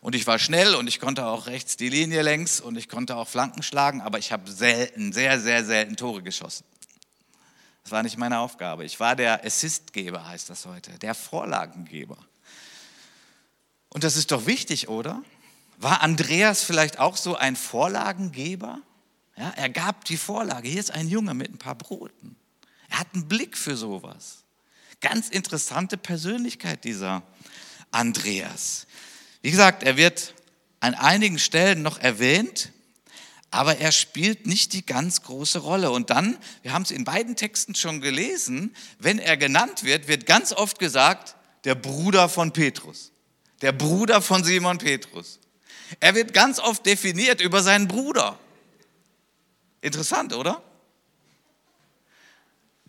Und 0.00 0.16
ich 0.16 0.26
war 0.26 0.40
schnell 0.40 0.74
und 0.74 0.88
ich 0.88 0.98
konnte 0.98 1.24
auch 1.24 1.46
rechts 1.46 1.76
die 1.76 1.88
Linie 1.88 2.22
längs 2.22 2.60
und 2.60 2.76
ich 2.76 2.88
konnte 2.88 3.14
auch 3.14 3.28
Flanken 3.28 3.62
schlagen, 3.62 4.00
aber 4.00 4.18
ich 4.18 4.32
habe 4.32 4.50
selten, 4.50 5.12
sehr, 5.12 5.38
sehr 5.38 5.64
selten 5.64 5.96
Tore 5.96 6.24
geschossen. 6.24 6.64
Das 7.84 7.92
war 7.92 8.02
nicht 8.02 8.18
meine 8.18 8.40
Aufgabe. 8.40 8.84
Ich 8.84 8.98
war 8.98 9.14
der 9.14 9.44
Assistgeber, 9.44 10.26
heißt 10.26 10.50
das 10.50 10.66
heute, 10.66 10.98
der 10.98 11.14
Vorlagengeber. 11.14 12.18
Und 13.88 14.02
das 14.02 14.16
ist 14.16 14.32
doch 14.32 14.46
wichtig, 14.46 14.88
oder? 14.88 15.22
War 15.76 16.02
Andreas 16.02 16.64
vielleicht 16.64 16.98
auch 16.98 17.16
so 17.16 17.36
ein 17.36 17.54
Vorlagengeber? 17.54 18.80
Ja, 19.38 19.50
er 19.56 19.68
gab 19.68 20.04
die 20.04 20.16
Vorlage. 20.16 20.68
Hier 20.68 20.80
ist 20.80 20.90
ein 20.90 21.08
Junge 21.08 21.32
mit 21.32 21.52
ein 21.52 21.58
paar 21.58 21.76
Broten. 21.76 22.34
Er 22.88 22.98
hat 22.98 23.08
einen 23.14 23.28
Blick 23.28 23.56
für 23.56 23.76
sowas. 23.76 24.38
Ganz 25.00 25.28
interessante 25.28 25.96
Persönlichkeit 25.96 26.82
dieser 26.82 27.22
Andreas. 27.92 28.88
Wie 29.40 29.52
gesagt, 29.52 29.84
er 29.84 29.96
wird 29.96 30.34
an 30.80 30.94
einigen 30.94 31.38
Stellen 31.38 31.82
noch 31.82 32.00
erwähnt, 32.00 32.72
aber 33.52 33.78
er 33.78 33.92
spielt 33.92 34.46
nicht 34.46 34.72
die 34.72 34.84
ganz 34.84 35.22
große 35.22 35.60
Rolle. 35.60 35.92
Und 35.92 36.10
dann, 36.10 36.36
wir 36.62 36.72
haben 36.72 36.82
es 36.82 36.90
in 36.90 37.04
beiden 37.04 37.36
Texten 37.36 37.76
schon 37.76 38.00
gelesen, 38.00 38.74
wenn 38.98 39.20
er 39.20 39.36
genannt 39.36 39.84
wird, 39.84 40.08
wird 40.08 40.26
ganz 40.26 40.52
oft 40.52 40.80
gesagt, 40.80 41.36
der 41.62 41.76
Bruder 41.76 42.28
von 42.28 42.52
Petrus, 42.52 43.12
der 43.62 43.70
Bruder 43.70 44.20
von 44.20 44.42
Simon 44.42 44.78
Petrus. 44.78 45.38
Er 46.00 46.16
wird 46.16 46.34
ganz 46.34 46.58
oft 46.58 46.84
definiert 46.84 47.40
über 47.40 47.62
seinen 47.62 47.86
Bruder. 47.86 48.38
Interessant, 49.80 50.34
oder? 50.34 50.62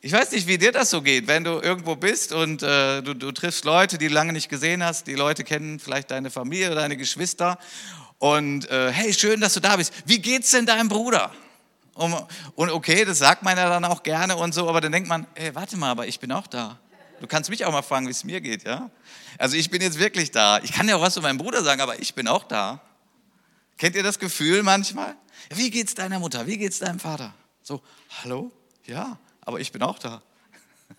Ich 0.01 0.13
weiß 0.13 0.31
nicht, 0.31 0.48
wie 0.48 0.58
dir 0.58 0.72
das 0.72 0.89
so 0.89 1.01
geht, 1.01 1.27
wenn 1.27 1.43
du 1.43 1.60
irgendwo 1.60 1.96
bist 1.96 2.31
und 2.31 2.63
äh, 2.63 3.01
du, 3.01 3.13
du, 3.13 3.34
triffst 3.34 3.65
Leute, 3.65 3.98
die 3.98 4.08
du 4.08 4.13
lange 4.13 4.31
nicht 4.31 4.48
gesehen 4.48 4.81
hast. 4.81 5.08
Die 5.08 5.15
Leute 5.15 5.43
kennen 5.43 5.77
vielleicht 5.77 6.12
deine 6.12 6.29
Familie 6.29 6.67
oder 6.67 6.81
deine 6.81 6.96
Geschwister. 6.96 7.60
Und 8.17 8.69
äh, 8.69 8.91
hey, 8.91 9.13
schön, 9.13 9.41
dass 9.41 9.55
du 9.55 9.60
da 9.60 9.75
bist. 9.75 9.93
Wie 10.05 10.19
geht's 10.19 10.51
denn 10.51 10.65
deinem 10.65 10.88
Bruder? 10.88 11.31
Und, 11.96 12.15
und 12.55 12.69
okay, 12.69 13.03
das 13.03 13.17
sagt 13.17 13.43
man 13.43 13.58
ja 13.58 13.67
dann 13.67 13.84
auch 13.84 14.01
gerne 14.01 14.38
und 14.38 14.53
so, 14.53 14.69
aber 14.69 14.79
dann 14.79 14.93
denkt 14.93 15.10
man, 15.10 15.27
hey, 15.36 15.53
warte 15.53 15.75
mal, 15.75 15.91
aber 15.91 16.08
ich 16.08 16.19
bin 16.22 16.31
auch 16.31 16.48
da. 16.48 16.79
Du 17.19 17.27
kannst 17.27 17.50
mich 17.50 17.65
auch 17.65 17.72
mal 17.74 17.81
fragen, 17.81 18.08
wie 18.08 18.12
es 18.12 18.24
mir 18.24 18.39
geht, 18.39 18.63
ja? 18.63 18.89
Also 19.38 19.58
ich 19.58 19.69
bin 19.69 19.81
jetzt 19.81 20.00
wirklich 20.00 20.31
da. 20.31 20.60
Ich 20.60 20.72
kann 20.72 20.88
ja 20.88 20.96
auch 20.96 21.01
was 21.01 21.13
zu 21.13 21.22
meinem 21.22 21.38
Bruder 21.38 21.62
sagen, 21.62 21.81
aber 21.81 22.00
ich 22.00 22.15
bin 22.15 22.29
auch 22.29 22.46
da. 22.46 22.81
Kennt 23.79 23.95
ihr 23.95 24.03
das 24.03 24.19
Gefühl 24.19 24.62
manchmal? 24.62 25.15
Wie 25.50 25.71
geht's 25.71 25.95
deiner 25.95 26.19
Mutter? 26.19 26.45
Wie 26.45 26.57
geht's 26.57 26.79
deinem 26.79 27.00
Vater? 27.00 27.33
So, 27.63 27.81
hallo? 28.21 28.51
Ja, 28.86 29.17
aber 29.41 29.62
ich 29.62 29.71
bin 29.71 29.81
auch 29.81 29.98
da. 29.98 30.21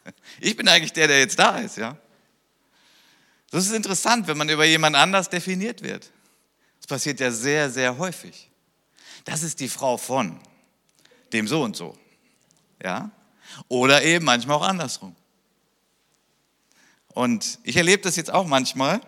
Ich 0.41 0.57
bin 0.57 0.67
eigentlich 0.67 0.93
der, 0.93 1.09
der 1.09 1.19
jetzt 1.19 1.39
da 1.39 1.59
ist, 1.59 1.77
ja. 1.77 1.97
Das 3.51 3.67
ist 3.67 3.73
interessant, 3.73 4.29
wenn 4.29 4.39
man 4.39 4.49
über 4.49 4.65
jemand 4.65 4.97
anders 4.97 5.29
definiert 5.29 5.83
wird. 5.83 6.11
Das 6.79 6.87
passiert 6.87 7.21
ja 7.21 7.31
sehr, 7.31 7.71
sehr 7.71 7.99
häufig. 7.99 8.49
Das 9.25 9.43
ist 9.43 9.61
die 9.61 9.69
Frau 9.69 9.99
von 9.99 10.41
dem 11.35 11.49
so 11.49 11.63
und 11.63 11.77
so. 11.77 11.99
Ja? 12.83 13.11
Oder 13.69 14.03
eben 14.05 14.25
manchmal 14.25 14.57
auch 14.57 14.67
andersrum. 14.67 15.15
Und 17.09 17.59
ich 17.63 17.77
erlebe 17.77 18.03
das 18.03 18.17
jetzt 18.17 18.31
auch 18.31 18.47
manchmal. 18.47 19.03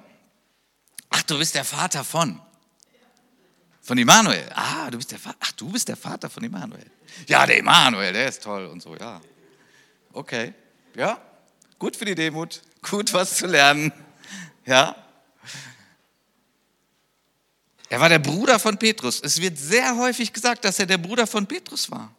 Ach, 1.09 1.23
du 1.23 1.39
bist 1.39 1.55
der 1.55 1.65
Vater 1.65 2.05
von. 2.05 2.41
Von 3.83 3.99
Immanuel. 3.99 4.49
Ah, 4.55 4.91
du 4.91 4.97
bist 4.97 5.11
der 5.11 5.19
Vater. 5.19 5.37
Ach, 5.41 5.53
du 5.53 5.69
bist 5.69 5.89
der 5.89 5.97
Vater 5.97 6.31
von 6.31 6.45
Immanuel. 6.45 6.87
Ja, 7.27 7.45
der 7.45 7.59
Immanuel, 7.59 8.13
der 8.13 8.29
ist 8.29 8.43
toll 8.43 8.67
und 8.67 8.81
so, 8.81 8.95
ja. 8.97 9.21
Okay. 10.13 10.55
Ja, 10.95 11.21
gut 11.79 11.97
für 11.97 12.05
die 12.05 12.15
Demut. 12.15 12.63
Gut, 12.81 13.13
was 13.13 13.37
zu 13.37 13.47
lernen. 13.47 13.93
Ja. 14.65 14.95
Er 17.89 18.01
war 18.01 18.09
der 18.09 18.21
Bruder 18.21 18.61
von 18.61 18.79
Petrus. 18.79 19.21
Es 19.21 19.41
wird 19.41 19.59
sehr 19.59 19.97
häufig 19.97 20.33
gesagt, 20.33 20.65
dass 20.65 20.79
er 20.79 20.87
der 20.87 20.99
Bruder 20.99 21.27
von 21.27 21.47
Petrus 21.47 21.91
war. 21.91 22.15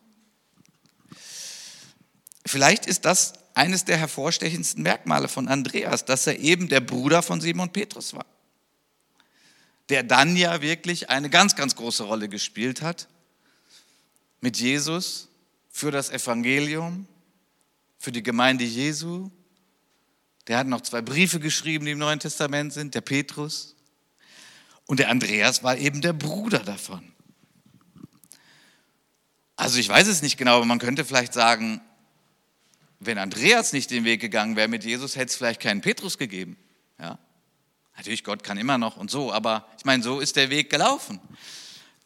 Vielleicht 2.45 2.85
ist 2.85 3.05
das 3.05 3.33
eines 3.53 3.85
der 3.85 3.97
hervorstechendsten 3.97 4.83
Merkmale 4.83 5.29
von 5.29 5.47
Andreas, 5.47 6.03
dass 6.03 6.27
er 6.27 6.39
eben 6.39 6.67
der 6.67 6.81
Bruder 6.81 7.21
von 7.21 7.39
Simon 7.39 7.71
Petrus 7.71 8.13
war 8.13 8.25
der 9.93 10.01
dann 10.01 10.35
ja 10.35 10.59
wirklich 10.59 11.11
eine 11.11 11.29
ganz, 11.29 11.55
ganz 11.55 11.75
große 11.75 12.05
Rolle 12.05 12.27
gespielt 12.27 12.81
hat. 12.81 13.07
mit 14.41 14.57
Jesus 14.57 15.29
für 15.69 15.91
das 15.91 16.09
Evangelium, 16.09 17.07
für 17.99 18.11
die 18.11 18.23
Gemeinde 18.23 18.63
Jesu. 18.63 19.29
Der 20.47 20.57
hat 20.57 20.65
noch 20.65 20.81
zwei 20.81 21.03
Briefe 21.03 21.39
geschrieben, 21.39 21.85
die 21.85 21.91
im 21.91 21.99
Neuen 21.99 22.19
Testament 22.19 22.73
sind, 22.73 22.95
der 22.95 23.01
Petrus. 23.01 23.75
Und 24.87 24.99
der 24.99 25.11
Andreas 25.11 25.61
war 25.61 25.77
eben 25.77 26.01
der 26.01 26.13
Bruder 26.13 26.59
davon. 26.59 27.13
Also 29.55 29.77
ich 29.77 29.87
weiß 29.87 30.07
es 30.07 30.23
nicht 30.23 30.37
genau, 30.37 30.55
aber 30.55 30.65
man 30.65 30.79
könnte 30.79 31.05
vielleicht 31.05 31.33
sagen, 31.33 31.81
wenn 32.99 33.19
Andreas 33.19 33.73
nicht 33.73 33.91
den 33.91 34.05
Weg 34.05 34.21
gegangen 34.21 34.55
wäre 34.55 34.67
mit 34.67 34.83
Jesus, 34.83 35.15
hätte 35.15 35.27
es 35.27 35.35
vielleicht 35.35 35.61
keinen 35.61 35.81
Petrus 35.81 36.17
gegeben. 36.17 36.57
Natürlich, 37.95 38.23
Gott 38.23 38.43
kann 38.43 38.57
immer 38.57 38.77
noch 38.77 38.97
und 38.97 39.11
so, 39.11 39.31
aber 39.31 39.67
ich 39.77 39.85
meine, 39.85 40.03
so 40.03 40.19
ist 40.19 40.35
der 40.35 40.49
Weg 40.49 40.69
gelaufen. 40.69 41.19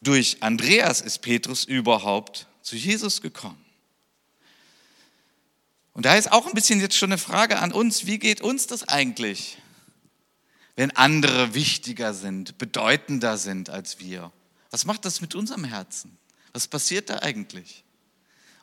Durch 0.00 0.42
Andreas 0.42 1.00
ist 1.00 1.20
Petrus 1.20 1.64
überhaupt 1.64 2.46
zu 2.62 2.76
Jesus 2.76 3.22
gekommen. 3.22 3.64
Und 5.92 6.04
da 6.04 6.14
ist 6.14 6.30
auch 6.30 6.46
ein 6.46 6.52
bisschen 6.52 6.80
jetzt 6.80 6.96
schon 6.96 7.10
eine 7.10 7.18
Frage 7.18 7.58
an 7.58 7.72
uns, 7.72 8.06
wie 8.06 8.20
geht 8.20 8.40
uns 8.40 8.68
das 8.68 8.86
eigentlich, 8.86 9.58
wenn 10.76 10.92
andere 10.92 11.54
wichtiger 11.54 12.14
sind, 12.14 12.56
bedeutender 12.58 13.36
sind 13.36 13.68
als 13.68 13.98
wir? 13.98 14.30
Was 14.70 14.84
macht 14.84 15.04
das 15.04 15.20
mit 15.20 15.34
unserem 15.34 15.64
Herzen? 15.64 16.16
Was 16.52 16.68
passiert 16.68 17.10
da 17.10 17.18
eigentlich? 17.20 17.82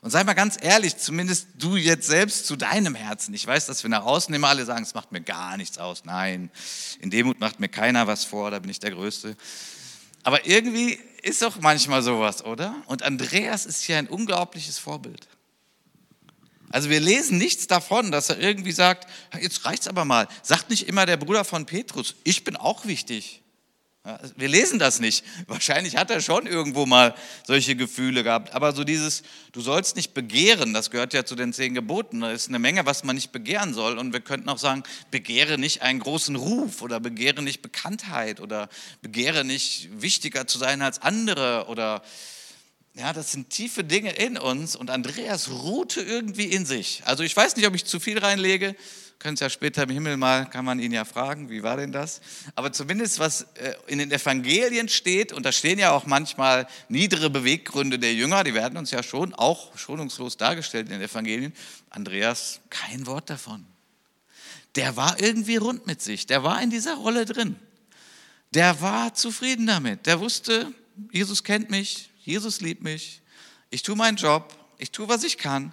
Und 0.02 0.10
sei 0.10 0.22
mal 0.24 0.34
ganz 0.34 0.56
ehrlich, 0.60 0.98
zumindest 0.98 1.48
du 1.58 1.76
jetzt 1.76 2.06
selbst 2.06 2.46
zu 2.46 2.56
deinem 2.56 2.94
Herzen. 2.94 3.34
Ich 3.34 3.46
weiß, 3.46 3.66
dass 3.66 3.82
wir 3.82 3.90
nach 3.90 4.04
außen 4.04 4.32
immer 4.34 4.48
alle 4.48 4.64
sagen, 4.64 4.82
es 4.82 4.94
macht 4.94 5.10
mir 5.10 5.20
gar 5.20 5.56
nichts 5.56 5.78
aus. 5.78 6.04
Nein, 6.04 6.50
in 7.00 7.10
Demut 7.10 7.40
macht 7.40 7.60
mir 7.60 7.68
keiner 7.68 8.06
was 8.06 8.24
vor, 8.24 8.50
da 8.50 8.58
bin 8.58 8.70
ich 8.70 8.78
der 8.78 8.92
Größte. 8.92 9.36
Aber 10.22 10.46
irgendwie 10.46 10.98
ist 11.22 11.42
doch 11.42 11.60
manchmal 11.60 12.02
sowas, 12.02 12.44
oder? 12.44 12.74
Und 12.86 13.02
Andreas 13.02 13.66
ist 13.66 13.82
hier 13.82 13.96
ein 13.96 14.08
unglaubliches 14.08 14.78
Vorbild. 14.78 15.28
Also 16.70 16.90
wir 16.90 17.00
lesen 17.00 17.38
nichts 17.38 17.66
davon, 17.66 18.10
dass 18.10 18.28
er 18.28 18.38
irgendwie 18.38 18.72
sagt, 18.72 19.08
jetzt 19.40 19.64
reicht's 19.64 19.88
aber 19.88 20.04
mal. 20.04 20.28
Sagt 20.42 20.70
nicht 20.70 20.88
immer 20.88 21.06
der 21.06 21.16
Bruder 21.16 21.44
von 21.44 21.64
Petrus, 21.64 22.16
ich 22.24 22.44
bin 22.44 22.56
auch 22.56 22.86
wichtig. 22.86 23.42
Wir 24.36 24.48
lesen 24.48 24.78
das 24.78 25.00
nicht. 25.00 25.24
Wahrscheinlich 25.46 25.96
hat 25.96 26.10
er 26.10 26.20
schon 26.20 26.46
irgendwo 26.46 26.86
mal 26.86 27.14
solche 27.44 27.74
Gefühle 27.74 28.22
gehabt. 28.22 28.54
Aber 28.54 28.72
so 28.72 28.84
dieses, 28.84 29.22
du 29.52 29.60
sollst 29.60 29.96
nicht 29.96 30.14
begehren, 30.14 30.72
das 30.72 30.90
gehört 30.90 31.12
ja 31.12 31.24
zu 31.24 31.34
den 31.34 31.52
zehn 31.52 31.74
Geboten. 31.74 32.20
Da 32.20 32.30
ist 32.30 32.48
eine 32.48 32.58
Menge, 32.58 32.86
was 32.86 33.02
man 33.02 33.16
nicht 33.16 33.32
begehren 33.32 33.74
soll. 33.74 33.98
Und 33.98 34.12
wir 34.12 34.20
könnten 34.20 34.48
auch 34.48 34.58
sagen, 34.58 34.84
begehre 35.10 35.58
nicht 35.58 35.82
einen 35.82 35.98
großen 35.98 36.36
Ruf 36.36 36.82
oder 36.82 37.00
begehre 37.00 37.42
nicht 37.42 37.62
Bekanntheit 37.62 38.40
oder 38.40 38.68
begehre 39.02 39.44
nicht 39.44 39.88
wichtiger 40.00 40.46
zu 40.46 40.58
sein 40.58 40.82
als 40.82 41.02
andere 41.02 41.66
oder 41.68 42.02
ja, 42.94 43.12
das 43.12 43.32
sind 43.32 43.50
tiefe 43.50 43.84
Dinge 43.84 44.12
in 44.12 44.38
uns 44.38 44.74
und 44.74 44.88
Andreas 44.88 45.50
ruhte 45.50 46.00
irgendwie 46.00 46.46
in 46.46 46.64
sich. 46.64 47.02
Also 47.04 47.24
ich 47.24 47.36
weiß 47.36 47.56
nicht, 47.56 47.66
ob 47.66 47.74
ich 47.74 47.84
zu 47.84 48.00
viel 48.00 48.18
reinlege, 48.18 48.74
können 49.18 49.34
es 49.34 49.40
ja 49.40 49.50
später 49.50 49.84
im 49.84 49.90
Himmel 49.90 50.16
mal, 50.16 50.46
kann 50.46 50.64
man 50.64 50.78
ihn 50.78 50.92
ja 50.92 51.04
fragen, 51.04 51.48
wie 51.48 51.62
war 51.62 51.76
denn 51.76 51.92
das? 51.92 52.20
Aber 52.54 52.72
zumindest 52.72 53.18
was 53.18 53.42
äh, 53.54 53.74
in 53.86 53.98
den 53.98 54.12
Evangelien 54.12 54.88
steht, 54.88 55.32
und 55.32 55.44
da 55.44 55.52
stehen 55.52 55.78
ja 55.78 55.92
auch 55.92 56.06
manchmal 56.06 56.66
niedere 56.88 57.30
Beweggründe 57.30 57.98
der 57.98 58.14
Jünger, 58.14 58.44
die 58.44 58.54
werden 58.54 58.76
uns 58.76 58.90
ja 58.90 59.02
schon 59.02 59.34
auch 59.34 59.76
schonungslos 59.76 60.36
dargestellt 60.36 60.86
in 60.88 60.98
den 60.98 61.02
Evangelien. 61.02 61.52
Andreas, 61.90 62.60
kein 62.70 63.06
Wort 63.06 63.30
davon. 63.30 63.64
Der 64.74 64.96
war 64.96 65.18
irgendwie 65.20 65.56
rund 65.56 65.86
mit 65.86 66.02
sich, 66.02 66.26
der 66.26 66.42
war 66.42 66.62
in 66.62 66.70
dieser 66.70 66.96
Rolle 66.96 67.24
drin. 67.24 67.56
Der 68.52 68.80
war 68.80 69.14
zufrieden 69.14 69.66
damit, 69.66 70.06
der 70.06 70.20
wusste, 70.20 70.72
Jesus 71.10 71.42
kennt 71.42 71.70
mich, 71.70 72.10
Jesus 72.22 72.60
liebt 72.60 72.82
mich, 72.82 73.22
ich 73.70 73.82
tue 73.82 73.96
meinen 73.96 74.16
Job, 74.16 74.54
ich 74.78 74.90
tue, 74.92 75.08
was 75.08 75.24
ich 75.24 75.38
kann 75.38 75.72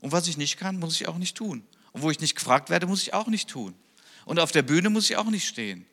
und 0.00 0.12
was 0.12 0.26
ich 0.26 0.36
nicht 0.36 0.56
kann, 0.56 0.78
muss 0.78 1.00
ich 1.00 1.08
auch 1.08 1.18
nicht 1.18 1.36
tun. 1.36 1.62
Und 1.92 2.02
wo 2.02 2.10
ich 2.10 2.20
nicht 2.20 2.36
gefragt 2.36 2.70
werde, 2.70 2.86
muss 2.86 3.02
ich 3.02 3.14
auch 3.14 3.26
nicht 3.26 3.48
tun. 3.48 3.74
Und 4.24 4.38
auf 4.38 4.52
der 4.52 4.62
Bühne 4.62 4.90
muss 4.90 5.10
ich 5.10 5.16
auch 5.16 5.30
nicht 5.30 5.46
stehen. 5.46 5.86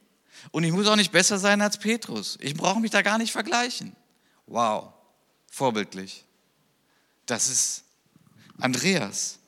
Und 0.52 0.64
ich 0.64 0.72
muss 0.72 0.88
auch 0.88 0.96
nicht 0.96 1.12
besser 1.12 1.40
sein 1.40 1.62
als 1.62 1.78
Petrus. 1.78 2.38
Ich 2.42 2.54
brauche 2.54 2.80
mich 2.80 2.92
da 2.92 3.02
gar 3.02 3.18
nicht 3.18 3.32
vergleichen. 3.32 3.96
Wow, 4.46 4.94
vorbildlich. 5.50 6.24
Das 7.26 7.50
ist 7.50 7.84
Andreas. 8.60 9.40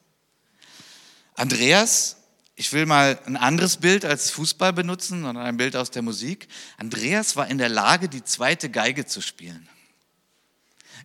Andreas, 1.35 2.17
ich 2.55 2.73
will 2.73 2.85
mal 2.85 3.17
ein 3.25 3.37
anderes 3.37 3.77
Bild 3.77 4.03
als 4.03 4.31
Fußball 4.31 4.73
benutzen, 4.73 5.23
sondern 5.23 5.45
ein 5.45 5.55
Bild 5.55 5.75
aus 5.77 5.91
der 5.91 6.01
Musik. 6.01 6.49
Andreas 6.77 7.37
war 7.37 7.47
in 7.47 7.57
der 7.57 7.69
Lage, 7.69 8.09
die 8.09 8.23
zweite 8.23 8.69
Geige 8.69 9.05
zu 9.05 9.21
spielen. 9.21 9.69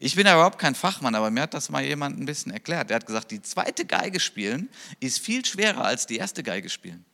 Ich 0.01 0.17
bin 0.17 0.27
ja 0.27 0.35
überhaupt 0.35 0.59
kein 0.59 0.75
Fachmann, 0.75 1.15
aber 1.15 1.31
mir 1.31 1.43
hat 1.43 1.55
das 1.55 1.71
mal 1.71 1.85
jemand 1.85 2.19
ein 2.19 2.27
bisschen 2.27 2.53
erklärt. 2.53 2.91
Der 2.91 2.97
hat 2.97 3.07
gesagt, 3.07 3.31
die 3.31 3.43
zweite 3.43 3.85
Geige 3.85 4.21
spielen 4.21 4.69
ist 5.01 5.19
viel 5.19 5.45
schwerer 5.45 5.85
als 5.85 6.07
die 6.07 6.17
erste 6.17 6.43
Geige 6.43 6.69
spielen. 6.69 7.05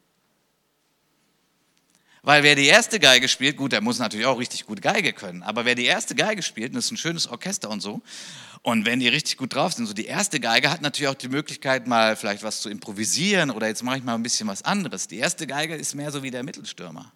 Weil 2.23 2.43
wer 2.43 2.55
die 2.55 2.67
erste 2.67 3.01
Geige 3.01 3.29
spielt, 3.29 3.57
gut, 3.57 3.73
der 3.73 3.81
muss 3.81 3.99
natürlich 3.99 4.27
auch 4.27 4.39
richtig 4.39 4.67
gut 4.67 4.83
Geige 4.83 5.15
können, 5.15 5.43
aber 5.43 5.65
wer 5.65 5.75
die 5.75 5.87
erste 5.87 6.15
Geige 6.15 6.43
spielt, 6.43 6.75
das 6.75 6.87
ist 6.87 6.91
ein 6.91 6.99
schönes 6.99 7.27
Orchester 7.27 7.71
und 7.71 7.81
so, 7.81 8.03
und 8.63 8.85
wenn 8.85 9.01
die 9.01 9.09
richtig 9.09 9.39
gut 9.39 9.55
drauf 9.55 9.73
sind, 9.73 9.87
so 9.87 9.95
die 9.95 10.05
erste 10.05 10.39
Geige 10.39 10.71
hat 10.71 10.83
natürlich 10.83 11.09
auch 11.09 11.15
die 11.15 11.29
Möglichkeit, 11.29 11.87
mal 11.87 12.17
vielleicht 12.17 12.43
was 12.43 12.61
zu 12.61 12.69
improvisieren 12.69 13.51
oder 13.51 13.69
jetzt 13.69 13.83
mache 13.83 13.99
ich 13.99 14.05
mal 14.05 14.15
ein 14.15 14.23
bisschen 14.23 14.49
was 14.49 14.63
anderes. 14.63 15.09
Die 15.09 15.17
erste 15.17 15.47
Geige 15.47 15.75
ist 15.75 15.95
mehr 15.95 16.11
so 16.11 16.23
wie 16.23 16.31
der 16.31 16.43
Mittelstürmer. 16.43 17.11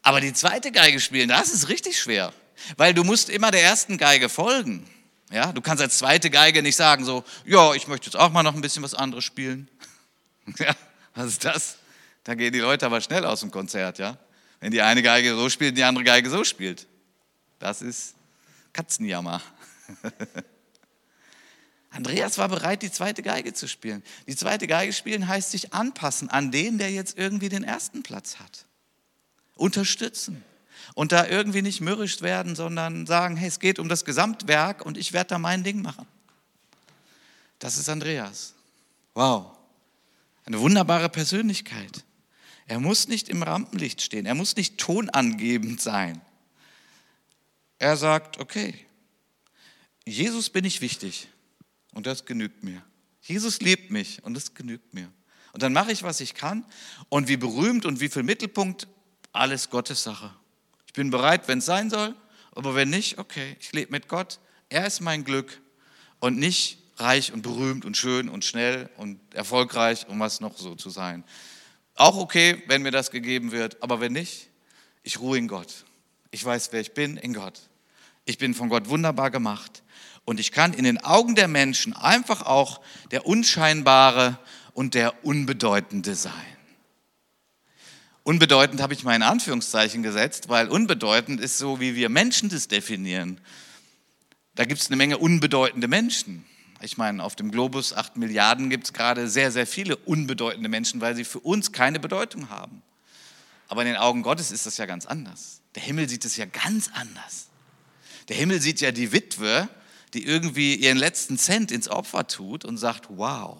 Aber 0.00 0.22
die 0.22 0.32
zweite 0.32 0.72
Geige 0.72 1.00
spielen, 1.00 1.28
das 1.28 1.52
ist 1.52 1.68
richtig 1.68 1.98
schwer. 1.98 2.32
Weil 2.76 2.94
du 2.94 3.04
musst 3.04 3.28
immer 3.28 3.50
der 3.50 3.62
ersten 3.62 3.98
Geige 3.98 4.28
folgen. 4.28 4.88
Ja, 5.30 5.52
du 5.52 5.60
kannst 5.60 5.82
als 5.82 5.98
zweite 5.98 6.30
Geige 6.30 6.62
nicht 6.62 6.76
sagen 6.76 7.04
so, 7.04 7.24
ja, 7.44 7.74
ich 7.74 7.88
möchte 7.88 8.06
jetzt 8.06 8.16
auch 8.16 8.30
mal 8.30 8.42
noch 8.42 8.54
ein 8.54 8.60
bisschen 8.60 8.82
was 8.82 8.94
anderes 8.94 9.24
spielen. 9.24 9.68
Ja, 10.58 10.76
was 11.14 11.28
ist 11.28 11.44
das? 11.46 11.78
Da 12.22 12.34
gehen 12.34 12.52
die 12.52 12.58
Leute 12.58 12.84
aber 12.84 13.00
schnell 13.00 13.24
aus 13.24 13.40
dem 13.40 13.50
Konzert, 13.50 13.98
ja. 13.98 14.18
Wenn 14.60 14.72
die 14.72 14.82
eine 14.82 15.00
Geige 15.02 15.34
so 15.34 15.48
spielt, 15.48 15.78
die 15.78 15.84
andere 15.84 16.04
Geige 16.04 16.28
so 16.28 16.44
spielt. 16.44 16.86
Das 17.58 17.80
ist 17.80 18.14
Katzenjammer. 18.74 19.40
Andreas 21.90 22.36
war 22.36 22.48
bereit, 22.48 22.82
die 22.82 22.92
zweite 22.92 23.22
Geige 23.22 23.54
zu 23.54 23.68
spielen. 23.68 24.02
Die 24.26 24.36
zweite 24.36 24.66
Geige 24.66 24.92
spielen 24.92 25.28
heißt 25.28 25.50
sich 25.50 25.72
anpassen 25.72 26.28
an 26.28 26.50
den, 26.50 26.76
der 26.76 26.90
jetzt 26.90 27.16
irgendwie 27.16 27.48
den 27.48 27.64
ersten 27.64 28.02
Platz 28.02 28.38
hat. 28.38 28.66
Unterstützen 29.54 30.44
und 30.94 31.12
da 31.12 31.26
irgendwie 31.26 31.62
nicht 31.62 31.80
mürrisch 31.80 32.20
werden, 32.20 32.54
sondern 32.56 33.06
sagen, 33.06 33.36
hey, 33.36 33.48
es 33.48 33.60
geht 33.60 33.78
um 33.78 33.88
das 33.88 34.04
Gesamtwerk 34.04 34.84
und 34.84 34.98
ich 34.98 35.12
werde 35.12 35.28
da 35.28 35.38
mein 35.38 35.64
Ding 35.64 35.82
machen. 35.82 36.06
Das 37.58 37.78
ist 37.78 37.88
Andreas. 37.88 38.54
Wow. 39.14 39.56
Eine 40.44 40.60
wunderbare 40.60 41.08
Persönlichkeit. 41.08 42.04
Er 42.66 42.80
muss 42.80 43.08
nicht 43.08 43.28
im 43.28 43.42
Rampenlicht 43.42 44.02
stehen, 44.02 44.26
er 44.26 44.34
muss 44.34 44.56
nicht 44.56 44.78
tonangebend 44.78 45.80
sein. 45.80 46.20
Er 47.78 47.96
sagt, 47.96 48.38
okay, 48.38 48.86
Jesus 50.06 50.50
bin 50.50 50.64
ich 50.64 50.80
wichtig 50.80 51.28
und 51.92 52.06
das 52.06 52.24
genügt 52.24 52.62
mir. 52.62 52.82
Jesus 53.22 53.60
liebt 53.60 53.90
mich 53.90 54.22
und 54.22 54.34
das 54.34 54.54
genügt 54.54 54.92
mir. 54.92 55.10
Und 55.54 55.62
dann 55.62 55.72
mache 55.72 55.92
ich, 55.92 56.02
was 56.02 56.20
ich 56.20 56.34
kann. 56.34 56.66
Und 57.08 57.28
wie 57.28 57.36
berühmt 57.36 57.86
und 57.86 58.00
wie 58.00 58.08
viel 58.08 58.24
Mittelpunkt, 58.24 58.88
alles 59.32 59.70
Gottes 59.70 60.02
Sache. 60.02 60.34
Ich 60.94 60.96
bin 60.96 61.10
bereit, 61.10 61.48
wenn 61.48 61.58
es 61.58 61.66
sein 61.66 61.90
soll, 61.90 62.14
aber 62.52 62.76
wenn 62.76 62.88
nicht, 62.88 63.18
okay, 63.18 63.56
ich 63.58 63.72
lebe 63.72 63.90
mit 63.90 64.06
Gott. 64.06 64.38
Er 64.68 64.86
ist 64.86 65.00
mein 65.00 65.24
Glück 65.24 65.60
und 66.20 66.38
nicht 66.38 66.78
reich 66.98 67.32
und 67.32 67.42
berühmt 67.42 67.84
und 67.84 67.96
schön 67.96 68.28
und 68.28 68.44
schnell 68.44 68.88
und 68.96 69.18
erfolgreich, 69.34 70.06
um 70.08 70.20
was 70.20 70.38
noch 70.38 70.56
so 70.56 70.76
zu 70.76 70.90
sein. 70.90 71.24
Auch 71.96 72.16
okay, 72.16 72.62
wenn 72.68 72.82
mir 72.82 72.92
das 72.92 73.10
gegeben 73.10 73.50
wird, 73.50 73.82
aber 73.82 73.98
wenn 73.98 74.12
nicht, 74.12 74.50
ich 75.02 75.18
ruhe 75.18 75.36
in 75.36 75.48
Gott. 75.48 75.84
Ich 76.30 76.44
weiß, 76.44 76.68
wer 76.70 76.80
ich 76.80 76.94
bin 76.94 77.16
in 77.16 77.34
Gott. 77.34 77.62
Ich 78.24 78.38
bin 78.38 78.54
von 78.54 78.68
Gott 78.68 78.88
wunderbar 78.88 79.32
gemacht 79.32 79.82
und 80.24 80.38
ich 80.38 80.52
kann 80.52 80.74
in 80.74 80.84
den 80.84 81.02
Augen 81.02 81.34
der 81.34 81.48
Menschen 81.48 81.92
einfach 81.92 82.42
auch 82.42 82.80
der 83.10 83.26
Unscheinbare 83.26 84.38
und 84.74 84.94
der 84.94 85.24
Unbedeutende 85.24 86.14
sein. 86.14 86.53
Unbedeutend 88.24 88.80
habe 88.80 88.94
ich 88.94 89.04
mal 89.04 89.14
in 89.14 89.22
Anführungszeichen 89.22 90.02
gesetzt, 90.02 90.48
weil 90.48 90.68
unbedeutend 90.68 91.42
ist 91.42 91.58
so, 91.58 91.78
wie 91.78 91.94
wir 91.94 92.08
Menschen 92.08 92.48
das 92.48 92.68
definieren. 92.68 93.38
Da 94.54 94.64
gibt 94.64 94.80
es 94.80 94.86
eine 94.86 94.96
Menge 94.96 95.18
unbedeutende 95.18 95.88
Menschen. 95.88 96.46
Ich 96.80 96.96
meine, 96.96 97.22
auf 97.22 97.36
dem 97.36 97.50
Globus 97.50 97.92
8 97.92 98.16
Milliarden 98.16 98.70
gibt 98.70 98.84
es 98.84 98.92
gerade 98.94 99.28
sehr, 99.28 99.52
sehr 99.52 99.66
viele 99.66 99.96
unbedeutende 99.96 100.70
Menschen, 100.70 101.02
weil 101.02 101.14
sie 101.14 101.24
für 101.24 101.40
uns 101.40 101.72
keine 101.72 102.00
Bedeutung 102.00 102.48
haben. 102.48 102.82
Aber 103.68 103.82
in 103.82 103.88
den 103.88 103.96
Augen 103.96 104.22
Gottes 104.22 104.50
ist 104.52 104.64
das 104.64 104.78
ja 104.78 104.86
ganz 104.86 105.04
anders. 105.04 105.60
Der 105.74 105.82
Himmel 105.82 106.08
sieht 106.08 106.24
es 106.24 106.38
ja 106.38 106.46
ganz 106.46 106.90
anders. 106.94 107.48
Der 108.30 108.36
Himmel 108.36 108.62
sieht 108.62 108.80
ja 108.80 108.90
die 108.90 109.12
Witwe, 109.12 109.68
die 110.14 110.24
irgendwie 110.24 110.76
ihren 110.76 110.96
letzten 110.96 111.36
Cent 111.36 111.70
ins 111.70 111.88
Opfer 111.88 112.26
tut 112.26 112.64
und 112.64 112.78
sagt, 112.78 113.06
wow. 113.10 113.58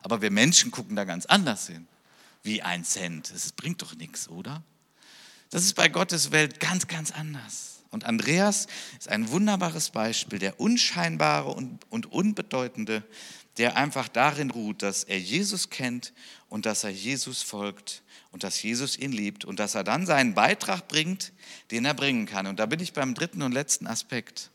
Aber 0.00 0.22
wir 0.22 0.32
Menschen 0.32 0.72
gucken 0.72 0.96
da 0.96 1.04
ganz 1.04 1.26
anders 1.26 1.68
hin 1.68 1.86
wie 2.42 2.62
ein 2.62 2.84
Cent. 2.84 3.32
Das 3.32 3.52
bringt 3.52 3.82
doch 3.82 3.94
nichts, 3.94 4.28
oder? 4.28 4.62
Das 5.50 5.64
ist 5.64 5.74
bei 5.74 5.88
Gottes 5.88 6.30
Welt 6.30 6.60
ganz, 6.60 6.86
ganz 6.86 7.10
anders. 7.10 7.82
Und 7.90 8.04
Andreas 8.04 8.68
ist 8.98 9.08
ein 9.08 9.28
wunderbares 9.30 9.90
Beispiel, 9.90 10.38
der 10.38 10.58
unscheinbare 10.58 11.50
und, 11.50 11.80
und 11.90 12.10
unbedeutende, 12.10 13.04
der 13.58 13.76
einfach 13.76 14.08
darin 14.08 14.50
ruht, 14.50 14.82
dass 14.82 15.04
er 15.04 15.20
Jesus 15.20 15.68
kennt 15.68 16.14
und 16.48 16.64
dass 16.64 16.84
er 16.84 16.90
Jesus 16.90 17.42
folgt 17.42 18.02
und 18.30 18.44
dass 18.44 18.62
Jesus 18.62 18.96
ihn 18.96 19.12
liebt 19.12 19.44
und 19.44 19.60
dass 19.60 19.74
er 19.74 19.84
dann 19.84 20.06
seinen 20.06 20.32
Beitrag 20.32 20.88
bringt, 20.88 21.32
den 21.70 21.84
er 21.84 21.92
bringen 21.92 22.24
kann. 22.24 22.46
Und 22.46 22.58
da 22.58 22.66
bin 22.66 22.80
ich 22.80 22.94
beim 22.94 23.14
dritten 23.14 23.42
und 23.42 23.52
letzten 23.52 23.86
Aspekt. 23.86 24.50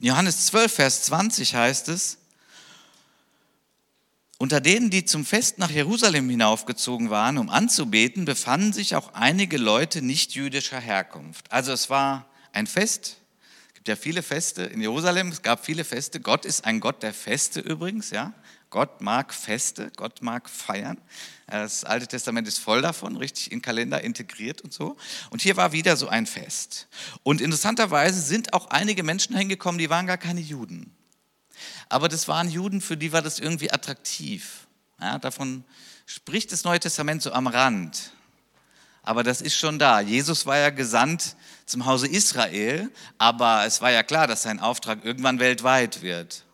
In 0.00 0.08
Johannes 0.08 0.46
12, 0.46 0.72
Vers 0.72 1.02
20 1.04 1.54
heißt 1.54 1.88
es, 1.88 2.18
unter 4.38 4.60
denen, 4.60 4.90
die 4.90 5.04
zum 5.04 5.24
Fest 5.24 5.58
nach 5.58 5.70
Jerusalem 5.70 6.28
hinaufgezogen 6.28 7.10
waren, 7.10 7.38
um 7.38 7.48
anzubeten, 7.48 8.24
befanden 8.24 8.72
sich 8.72 8.94
auch 8.94 9.14
einige 9.14 9.56
Leute 9.56 10.02
nicht 10.02 10.34
jüdischer 10.34 10.80
Herkunft. 10.80 11.50
Also 11.50 11.72
es 11.72 11.88
war 11.88 12.26
ein 12.52 12.66
Fest, 12.66 13.16
es 13.68 13.74
gibt 13.74 13.88
ja 13.88 13.96
viele 13.96 14.22
Feste 14.22 14.64
in 14.64 14.80
Jerusalem, 14.80 15.28
es 15.28 15.42
gab 15.42 15.64
viele 15.64 15.84
Feste. 15.84 16.20
Gott 16.20 16.44
ist 16.44 16.64
ein 16.64 16.80
Gott 16.80 17.02
der 17.02 17.14
Feste 17.14 17.60
übrigens, 17.60 18.10
ja. 18.10 18.34
Gott 18.68 19.00
mag 19.00 19.32
Feste, 19.32 19.92
Gott 19.96 20.22
mag 20.22 20.50
feiern. 20.50 20.98
Das 21.46 21.84
Alte 21.84 22.08
Testament 22.08 22.48
ist 22.48 22.58
voll 22.58 22.82
davon, 22.82 23.16
richtig 23.16 23.52
in 23.52 23.62
Kalender 23.62 24.02
integriert 24.02 24.60
und 24.62 24.72
so. 24.72 24.96
Und 25.30 25.40
hier 25.40 25.56
war 25.56 25.70
wieder 25.72 25.96
so 25.96 26.08
ein 26.08 26.26
Fest. 26.26 26.88
Und 27.22 27.40
interessanterweise 27.40 28.20
sind 28.20 28.52
auch 28.52 28.68
einige 28.70 29.04
Menschen 29.04 29.36
hingekommen, 29.36 29.78
die 29.78 29.88
waren 29.88 30.06
gar 30.06 30.18
keine 30.18 30.40
Juden. 30.40 30.95
Aber 31.88 32.08
das 32.08 32.28
waren 32.28 32.48
Juden, 32.48 32.80
für 32.80 32.96
die 32.96 33.12
war 33.12 33.22
das 33.22 33.38
irgendwie 33.38 33.70
attraktiv. 33.70 34.66
Ja, 35.00 35.18
davon 35.18 35.64
spricht 36.06 36.52
das 36.52 36.64
Neue 36.64 36.80
Testament 36.80 37.22
so 37.22 37.32
am 37.32 37.46
Rand. 37.46 38.12
Aber 39.02 39.22
das 39.22 39.40
ist 39.40 39.56
schon 39.56 39.78
da. 39.78 40.00
Jesus 40.00 40.46
war 40.46 40.56
ja 40.58 40.70
gesandt 40.70 41.36
zum 41.64 41.86
Hause 41.86 42.08
Israel, 42.08 42.90
aber 43.18 43.64
es 43.66 43.80
war 43.80 43.90
ja 43.90 44.02
klar, 44.02 44.26
dass 44.26 44.42
sein 44.42 44.58
Auftrag 44.58 45.04
irgendwann 45.04 45.38
weltweit 45.38 46.02
wird. 46.02 46.45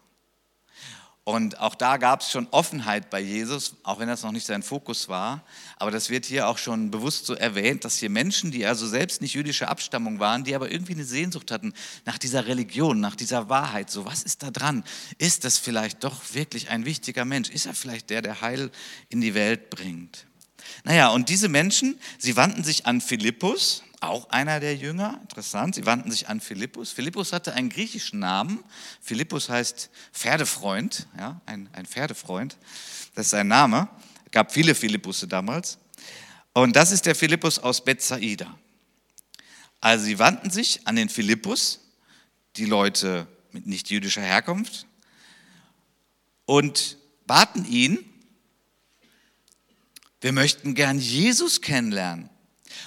Und 1.24 1.60
auch 1.60 1.76
da 1.76 1.98
gab 1.98 2.20
es 2.20 2.32
schon 2.32 2.48
Offenheit 2.50 3.08
bei 3.08 3.20
Jesus, 3.20 3.76
auch 3.84 4.00
wenn 4.00 4.08
das 4.08 4.24
noch 4.24 4.32
nicht 4.32 4.44
sein 4.44 4.64
Fokus 4.64 5.08
war. 5.08 5.44
Aber 5.76 5.92
das 5.92 6.10
wird 6.10 6.26
hier 6.26 6.48
auch 6.48 6.58
schon 6.58 6.90
bewusst 6.90 7.26
so 7.26 7.34
erwähnt, 7.34 7.84
dass 7.84 7.98
hier 7.98 8.10
Menschen, 8.10 8.50
die 8.50 8.66
also 8.66 8.88
selbst 8.88 9.22
nicht 9.22 9.34
jüdische 9.34 9.68
Abstammung 9.68 10.18
waren, 10.18 10.42
die 10.42 10.56
aber 10.56 10.72
irgendwie 10.72 10.94
eine 10.94 11.04
Sehnsucht 11.04 11.52
hatten 11.52 11.74
nach 12.06 12.18
dieser 12.18 12.48
Religion, 12.48 12.98
nach 12.98 13.14
dieser 13.14 13.48
Wahrheit. 13.48 13.88
So, 13.88 14.04
was 14.04 14.24
ist 14.24 14.42
da 14.42 14.50
dran? 14.50 14.82
Ist 15.18 15.44
das 15.44 15.58
vielleicht 15.58 16.02
doch 16.02 16.20
wirklich 16.32 16.70
ein 16.70 16.84
wichtiger 16.86 17.24
Mensch? 17.24 17.50
Ist 17.50 17.66
er 17.66 17.74
vielleicht 17.74 18.10
der, 18.10 18.22
der 18.22 18.40
Heil 18.40 18.72
in 19.08 19.20
die 19.20 19.34
Welt 19.34 19.70
bringt? 19.70 20.26
Naja, 20.82 21.10
und 21.10 21.28
diese 21.28 21.48
Menschen, 21.48 22.00
sie 22.18 22.34
wandten 22.34 22.64
sich 22.64 22.86
an 22.86 23.00
Philippus, 23.00 23.84
auch 24.02 24.30
einer 24.30 24.60
der 24.60 24.76
Jünger, 24.76 25.18
interessant, 25.22 25.74
sie 25.74 25.86
wandten 25.86 26.10
sich 26.10 26.28
an 26.28 26.40
Philippus. 26.40 26.90
Philippus 26.90 27.32
hatte 27.32 27.54
einen 27.54 27.68
griechischen 27.68 28.18
Namen. 28.18 28.62
Philippus 29.00 29.48
heißt 29.48 29.90
Pferdefreund, 30.12 31.06
ja, 31.18 31.40
ein, 31.46 31.68
ein 31.72 31.86
Pferdefreund, 31.86 32.56
das 33.14 33.26
ist 33.26 33.30
sein 33.30 33.48
Name. 33.48 33.88
Es 34.26 34.32
gab 34.32 34.52
viele 34.52 34.74
Philippusse 34.74 35.28
damals. 35.28 35.78
Und 36.52 36.76
das 36.76 36.92
ist 36.92 37.06
der 37.06 37.14
Philippus 37.14 37.58
aus 37.58 37.84
Bethsaida. 37.84 38.58
Also 39.80 40.04
sie 40.04 40.18
wandten 40.18 40.50
sich 40.50 40.86
an 40.86 40.96
den 40.96 41.08
Philippus, 41.08 41.80
die 42.56 42.66
Leute 42.66 43.26
mit 43.52 43.66
nicht 43.66 43.90
jüdischer 43.90 44.22
Herkunft, 44.22 44.86
und 46.44 46.98
baten 47.26 47.64
ihn, 47.64 47.98
wir 50.20 50.32
möchten 50.32 50.74
gern 50.74 50.98
Jesus 50.98 51.60
kennenlernen. 51.60 52.30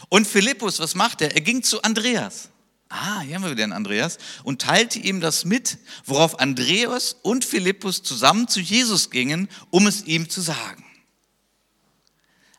Und 0.09 0.27
Philippus, 0.27 0.79
was 0.79 0.95
macht 0.95 1.21
er? 1.21 1.33
Er 1.33 1.41
ging 1.41 1.63
zu 1.63 1.81
Andreas. 1.81 2.49
Ah, 2.89 3.21
hier 3.21 3.35
haben 3.35 3.43
wir 3.43 3.51
wieder 3.51 3.65
den 3.65 3.73
Andreas. 3.73 4.17
Und 4.43 4.61
teilte 4.61 4.99
ihm 4.99 5.19
das 5.19 5.45
mit, 5.45 5.77
worauf 6.05 6.39
Andreas 6.39 7.15
und 7.21 7.43
Philippus 7.43 8.03
zusammen 8.03 8.47
zu 8.47 8.59
Jesus 8.59 9.09
gingen, 9.09 9.49
um 9.69 9.87
es 9.87 10.03
ihm 10.03 10.29
zu 10.29 10.41
sagen. 10.41 10.85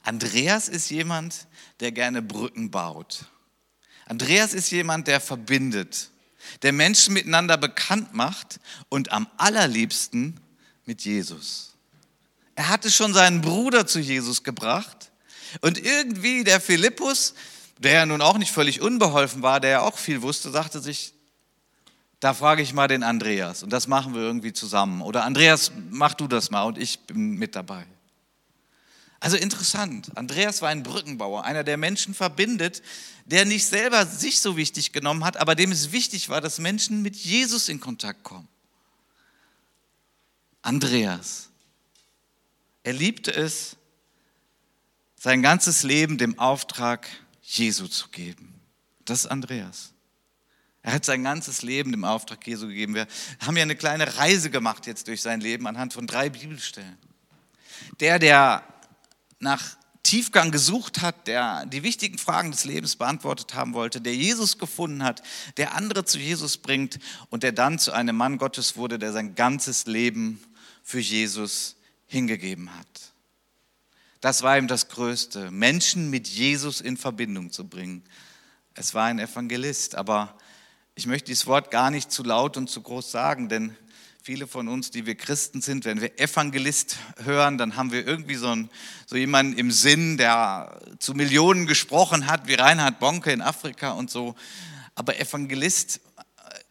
Andreas 0.03 0.69
ist 0.69 0.91
jemand, 0.91 1.47
der 1.81 1.93
gerne 1.93 2.23
Brücken 2.23 2.71
baut. 2.71 3.27
Andreas 4.07 4.55
ist 4.55 4.71
jemand, 4.71 5.09
der 5.09 5.21
verbindet, 5.21 6.11
der 6.63 6.73
Menschen 6.73 7.15
miteinander 7.15 7.57
bekannt 7.57 8.15
macht 8.15 8.61
und 8.89 9.11
am 9.11 9.27
allerliebsten 9.37 10.39
mit 10.85 11.03
Jesus. 11.03 11.75
Er 12.55 12.69
hatte 12.69 12.91
schon 12.91 13.13
seinen 13.13 13.41
Bruder 13.41 13.87
zu 13.87 13.99
Jesus 13.99 14.45
gebracht 14.45 15.11
und 15.61 15.79
irgendwie 15.79 16.45
der 16.45 16.61
Philippus, 16.61 17.35
der 17.79 17.93
ja 17.93 18.07
nun 18.07 18.23
auch 18.23 18.39
nicht 18.39 18.53
völlig 18.53 18.81
unbeholfen 18.81 19.43
war, 19.43 19.61
der 19.61 19.71
ja 19.71 19.81
auch 19.83 19.99
viel 19.99 20.23
wusste, 20.23 20.51
sagte 20.51 20.81
sich, 20.81 21.13
da 22.21 22.33
frage 22.33 22.63
ich 22.63 22.73
mal 22.73 22.89
den 22.89 23.03
Andreas 23.03 23.63
und 23.63 23.71
das 23.71 23.87
machen 23.87 24.15
wir 24.15 24.23
irgendwie 24.23 24.53
zusammen. 24.53 25.03
Oder 25.03 25.25
Andreas, 25.25 25.73
mach 25.91 26.15
du 26.15 26.27
das 26.27 26.51
mal 26.51 26.63
und 26.65 26.79
ich 26.79 27.01
bin 27.01 27.33
mit 27.33 27.55
dabei. 27.55 27.87
Also 29.21 29.37
interessant. 29.37 30.11
Andreas 30.15 30.63
war 30.63 30.69
ein 30.69 30.83
Brückenbauer, 30.83 31.45
einer, 31.45 31.65
der 31.65 31.77
Menschen 31.77 32.15
verbindet, 32.15 32.83
der 33.25 33.45
nicht 33.45 33.67
selber 33.67 34.07
sich 34.07 34.41
so 34.41 34.57
wichtig 34.57 34.93
genommen 34.93 35.25
hat, 35.25 35.37
aber 35.37 35.55
dem 35.55 35.73
es 35.73 35.93
wichtig 35.93 36.29
war, 36.29 36.41
dass 36.41 36.59
Menschen 36.59 37.03
mit 37.03 37.17
Jesus 37.17 37.69
in 37.69 37.81
Kontakt 37.81 38.23
kommen. 38.23 38.49
Andreas. 40.63 41.49
Er 42.83 42.93
liebte 42.93 43.35
es, 43.35 43.77
sein 45.27 45.43
ganzes 45.43 45.83
Leben 45.83 46.19
dem 46.19 46.39
Auftrag 46.39 47.09
Jesu 47.43 47.89
zu 47.89 48.11
geben. 48.11 48.55
Das 49.05 49.23
ist 49.23 49.27
Andreas. 49.27 49.93
Er 50.83 50.93
hat 50.93 51.05
sein 51.05 51.25
ganzes 51.25 51.63
Leben 51.63 51.91
dem 51.91 52.05
Auftrag 52.05 52.47
Jesu 52.47 52.69
gegeben. 52.69 52.95
Wir 52.95 53.09
haben 53.45 53.57
ja 53.57 53.65
eine 53.65 53.75
kleine 53.75 54.19
Reise 54.19 54.51
gemacht 54.51 54.87
jetzt 54.87 55.09
durch 55.09 55.23
sein 55.23 55.41
Leben 55.41 55.67
anhand 55.67 55.95
von 55.95 56.07
drei 56.07 56.29
Bibelstellen. 56.29 56.97
Der, 57.99 58.21
der 58.21 58.63
nach 59.41 59.77
Tiefgang 60.05 60.53
gesucht 60.53 61.03
hat, 61.03 61.27
der 61.27 61.67
die 61.67 61.83
wichtigen 61.83 62.19
Fragen 62.19 62.53
des 62.53 62.63
Lebens 62.63 62.95
beantwortet 62.95 63.53
haben 63.55 63.75
wollte, 63.75 64.01
der 64.01 64.15
Jesus 64.15 64.59
gefunden 64.59 65.03
hat, 65.03 65.25
der 65.57 65.75
andere 65.75 66.05
zu 66.05 66.21
Jesus 66.21 66.57
bringt 66.57 67.01
und 67.31 67.43
der 67.43 67.51
dann 67.51 67.81
zu 67.81 67.91
einem 67.91 68.15
Mann 68.15 68.39
Gottes 68.39 68.77
wurde, 68.77 68.97
der 68.97 69.13
sein 69.13 69.35
ganzes 69.35 69.87
Leben 69.87 70.41
für 70.85 71.01
Jesus 71.01 71.75
hingegeben 72.07 72.73
hat. 72.79 73.16
Das 74.21 74.43
war 74.43 74.57
ihm 74.57 74.67
das 74.67 74.89
Größte, 74.89 75.51
Menschen 75.51 76.09
mit 76.09 76.27
Jesus 76.27 76.81
in 76.81 76.97
Verbindung 76.97 77.53
zu 77.53 77.69
bringen. 77.69 78.03
Es 78.75 78.95
war 78.95 79.05
ein 79.07 79.19
Evangelist, 79.19 79.95
aber 79.95 80.37
ich 80.95 81.07
möchte 81.07 81.27
dieses 81.27 81.47
Wort 81.47 81.71
gar 81.71 81.91
nicht 81.91 82.11
zu 82.11 82.23
laut 82.23 82.57
und 82.57 82.71
zu 82.71 82.81
groß 82.81 83.11
sagen, 83.11 83.51
denn 83.51 83.77
viele 84.23 84.47
von 84.47 84.69
uns, 84.69 84.91
die 84.91 85.05
wir 85.05 85.15
Christen 85.15 85.61
sind, 85.61 85.85
wenn 85.85 86.01
wir 86.01 86.19
Evangelist 86.19 86.97
hören, 87.23 87.59
dann 87.59 87.77
haben 87.77 87.93
wir 87.93 88.07
irgendwie 88.07 88.37
so, 88.37 88.49
einen, 88.49 88.71
so 89.07 89.17
jemanden 89.17 89.59
im 89.59 89.71
Sinn, 89.71 90.17
der 90.17 90.81
zu 90.99 91.13
Millionen 91.13 91.67
gesprochen 91.67 92.27
hat, 92.27 92.49
wie 92.49 92.55
Reinhard 92.55 92.99
Bonke 92.99 93.31
in 93.31 93.43
Afrika 93.43 93.91
und 93.91 94.11
so. 94.11 94.35
Aber 94.95 95.21
Evangelist 95.21 96.01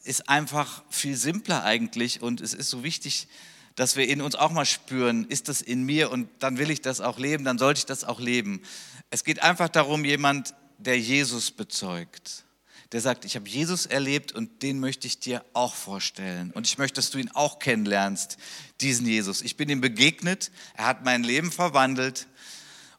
ist 0.04 0.28
einfach 0.28 0.84
viel 0.90 1.16
simpler 1.16 1.64
eigentlich 1.64 2.22
und 2.22 2.42
es 2.42 2.56
ist 2.56 2.70
so 2.70 2.84
wichtig, 2.84 3.28
dass 3.76 3.96
wir 3.96 4.08
in 4.08 4.22
uns 4.22 4.36
auch 4.36 4.52
mal 4.52 4.66
spüren, 4.66 5.26
ist 5.26 5.50
das 5.50 5.62
in 5.62 5.84
mir 5.84 6.12
und 6.12 6.30
dann 6.40 6.58
will 6.58 6.72
ich 6.72 6.82
das 6.82 7.02
auch 7.02 7.20
leben, 7.20 7.44
dann 7.44 7.58
sollte 7.58 7.80
ich 7.80 7.86
das 7.86 8.04
auch 8.04 8.20
leben. 8.20 8.62
Es 9.10 9.24
geht 9.24 9.44
einfach 9.44 9.70
darum, 9.70 10.06
jemand, 10.06 10.54
der 10.78 11.00
Jesus 11.00 11.52
bezeugt, 11.52 12.46
der 12.92 13.02
sagt, 13.02 13.26
ich 13.26 13.36
habe 13.36 13.48
Jesus 13.50 13.86
erlebt 13.86 14.32
und 14.32 14.62
den 14.62 14.80
möchte 14.80 15.08
ich 15.08 15.20
dir 15.20 15.44
auch 15.54 15.76
vorstellen. 15.76 16.52
Und 16.52 16.68
ich 16.68 16.78
möchte, 16.78 16.96
dass 16.96 17.10
du 17.10 17.18
ihn 17.18 17.32
auch 17.34 17.60
kennenlernst, 17.60 18.38
diesen 18.80 19.06
Jesus. 19.06 19.42
Ich 19.42 19.58
bin 19.58 19.70
ihm 19.70 19.82
begegnet, 19.82 20.52
er 20.76 20.86
hat 20.86 21.04
mein 21.04 21.24
Leben 21.24 21.52
verwandelt. 21.52 22.28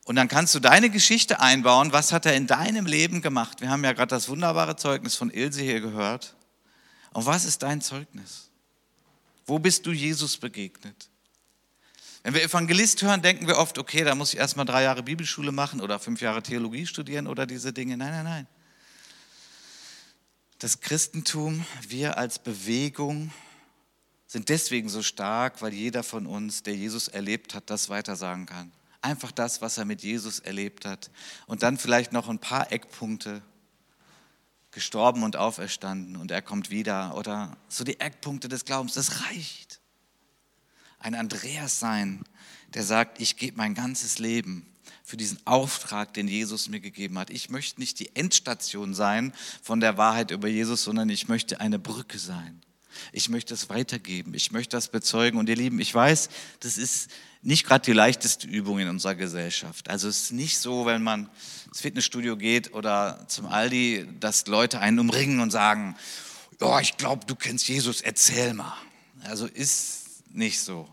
Und 0.05 0.17
dann 0.17 0.29
kannst 0.29 0.55
du 0.55 0.61
deine 0.61 0.91
Geschichte 0.91 1.41
einbauen. 1.41 1.93
Was 1.93 2.13
hat 2.13 2.27
er 2.27 2.35
in 2.35 2.47
deinem 2.47 2.87
Leben 2.87 3.23
gemacht? 3.23 3.61
Wir 3.61 3.71
haben 3.71 3.83
ja 3.83 3.93
gerade 3.93 4.11
das 4.11 4.29
wunderbare 4.29 4.77
Zeugnis 4.77 5.17
von 5.17 5.31
Ilse 5.31 5.63
hier 5.63 5.81
gehört. 5.81 6.37
Und 7.13 7.27
was 7.27 7.45
ist 7.45 7.63
dein 7.63 7.81
Zeugnis? 7.81 8.51
Wo 9.47 9.59
bist 9.59 9.87
du 9.87 9.93
Jesus 9.93 10.37
begegnet? 10.37 11.09
Wenn 12.23 12.35
wir 12.35 12.43
Evangelist 12.43 13.03
hören, 13.03 13.23
denken 13.23 13.47
wir 13.47 13.57
oft, 13.57 13.79
okay, 13.79 14.03
da 14.03 14.17
muss 14.17 14.33
ich 14.33 14.41
erstmal 14.41 14.67
drei 14.67 14.83
Jahre 14.83 15.05
Bibelschule 15.05 15.53
machen 15.53 15.81
oder 15.81 16.01
fünf 16.01 16.21
Jahre 16.21 16.43
Theologie 16.43 16.87
studieren 16.87 17.29
oder 17.29 17.47
diese 17.47 17.73
Dinge. 17.73 17.97
Nein, 17.97 18.11
nein, 18.11 18.25
nein. 18.25 18.47
Das 20.59 20.81
Christentum, 20.81 21.65
wir 21.87 22.19
als 22.19 22.41
Bewegung 22.41 23.33
sind 24.27 24.49
deswegen 24.49 24.89
so 24.89 25.03
stark, 25.03 25.63
weil 25.63 25.73
jeder 25.73 26.03
von 26.03 26.27
uns, 26.27 26.65
der 26.65 26.75
Jesus 26.75 27.07
erlebt 27.07 27.55
hat, 27.55 27.71
das 27.71 27.89
weitersagen 27.89 28.47
kann. 28.47 28.73
Einfach 29.03 29.31
das, 29.31 29.61
was 29.63 29.79
er 29.79 29.85
mit 29.85 30.03
Jesus 30.03 30.41
erlebt 30.41 30.85
hat. 30.85 31.11
Und 31.47 31.63
dann 31.63 31.79
vielleicht 31.79 32.13
noch 32.13 32.29
ein 32.29 32.41
paar 32.41 32.73
Eckpunkte 32.73 33.43
gestorben 34.77 35.23
und 35.23 35.37
auferstanden 35.37 36.17
und 36.17 36.31
er 36.31 36.43
kommt 36.43 36.69
wieder 36.69 37.17
oder 37.17 37.57
so 37.67 37.83
die 37.83 37.99
Eckpunkte 37.99 38.47
des 38.47 38.67
Glaubens, 38.67 38.93
das 38.93 39.23
reicht. 39.25 39.81
Ein 40.99 41.15
Andreas 41.15 41.81
sein, 41.81 42.23
der 42.75 42.83
sagt, 42.83 43.19
ich 43.19 43.39
gebe 43.39 43.57
mein 43.57 43.73
ganzes 43.73 44.19
Leben 44.19 44.67
für 45.03 45.17
diesen 45.17 45.39
Auftrag, 45.47 46.13
den 46.13 46.29
Jesus 46.29 46.69
mir 46.69 46.81
gegeben 46.81 47.19
hat. 47.19 47.31
Ich 47.31 47.49
möchte 47.49 47.81
nicht 47.81 47.99
die 48.01 48.15
Endstation 48.15 48.93
sein 48.93 49.33
von 49.63 49.81
der 49.81 49.97
Wahrheit 49.97 50.31
über 50.31 50.47
Jesus, 50.47 50.85
sondern 50.85 51.09
ich 51.09 51.27
möchte 51.27 51.59
eine 51.59 51.79
Brücke 51.79 52.19
sein. 52.19 52.61
Ich 53.13 53.29
möchte 53.29 53.55
es 53.55 53.69
weitergeben. 53.69 54.35
Ich 54.35 54.53
möchte 54.53 54.77
das 54.77 54.89
bezeugen. 54.89 55.39
Und 55.39 55.49
ihr 55.49 55.57
Lieben, 55.57 55.81
ich 55.81 55.95
weiß, 55.95 56.29
das 56.61 56.79
ist 56.79 57.11
nicht 57.43 57.67
gerade 57.67 57.85
die 57.85 57.93
leichteste 57.93 58.47
Übung 58.47 58.79
in 58.79 58.89
unserer 58.89 59.15
Gesellschaft. 59.15 59.89
Also 59.89 60.09
es 60.09 60.23
ist 60.23 60.33
nicht 60.33 60.59
so, 60.59 60.87
wenn 60.87 61.03
man 61.03 61.31
ins 61.69 61.81
Fitnessstudio 61.81 62.37
geht 62.37 62.73
oder 62.73 63.25
zum 63.29 63.47
Aldi, 63.47 64.09
dass 64.19 64.47
Leute 64.47 64.81
einen 64.81 64.99
umringen 64.99 65.41
und 65.41 65.51
sagen, 65.51 65.97
ja, 66.61 66.81
ich 66.81 66.97
glaube, 66.97 67.27
du 67.27 67.35
kennst 67.35 67.69
Jesus, 67.69 68.01
erzähl 68.01 68.55
mal. 68.55 68.77
Also 69.25 69.47
ist 69.47 70.25
nicht 70.33 70.61
so. 70.61 70.89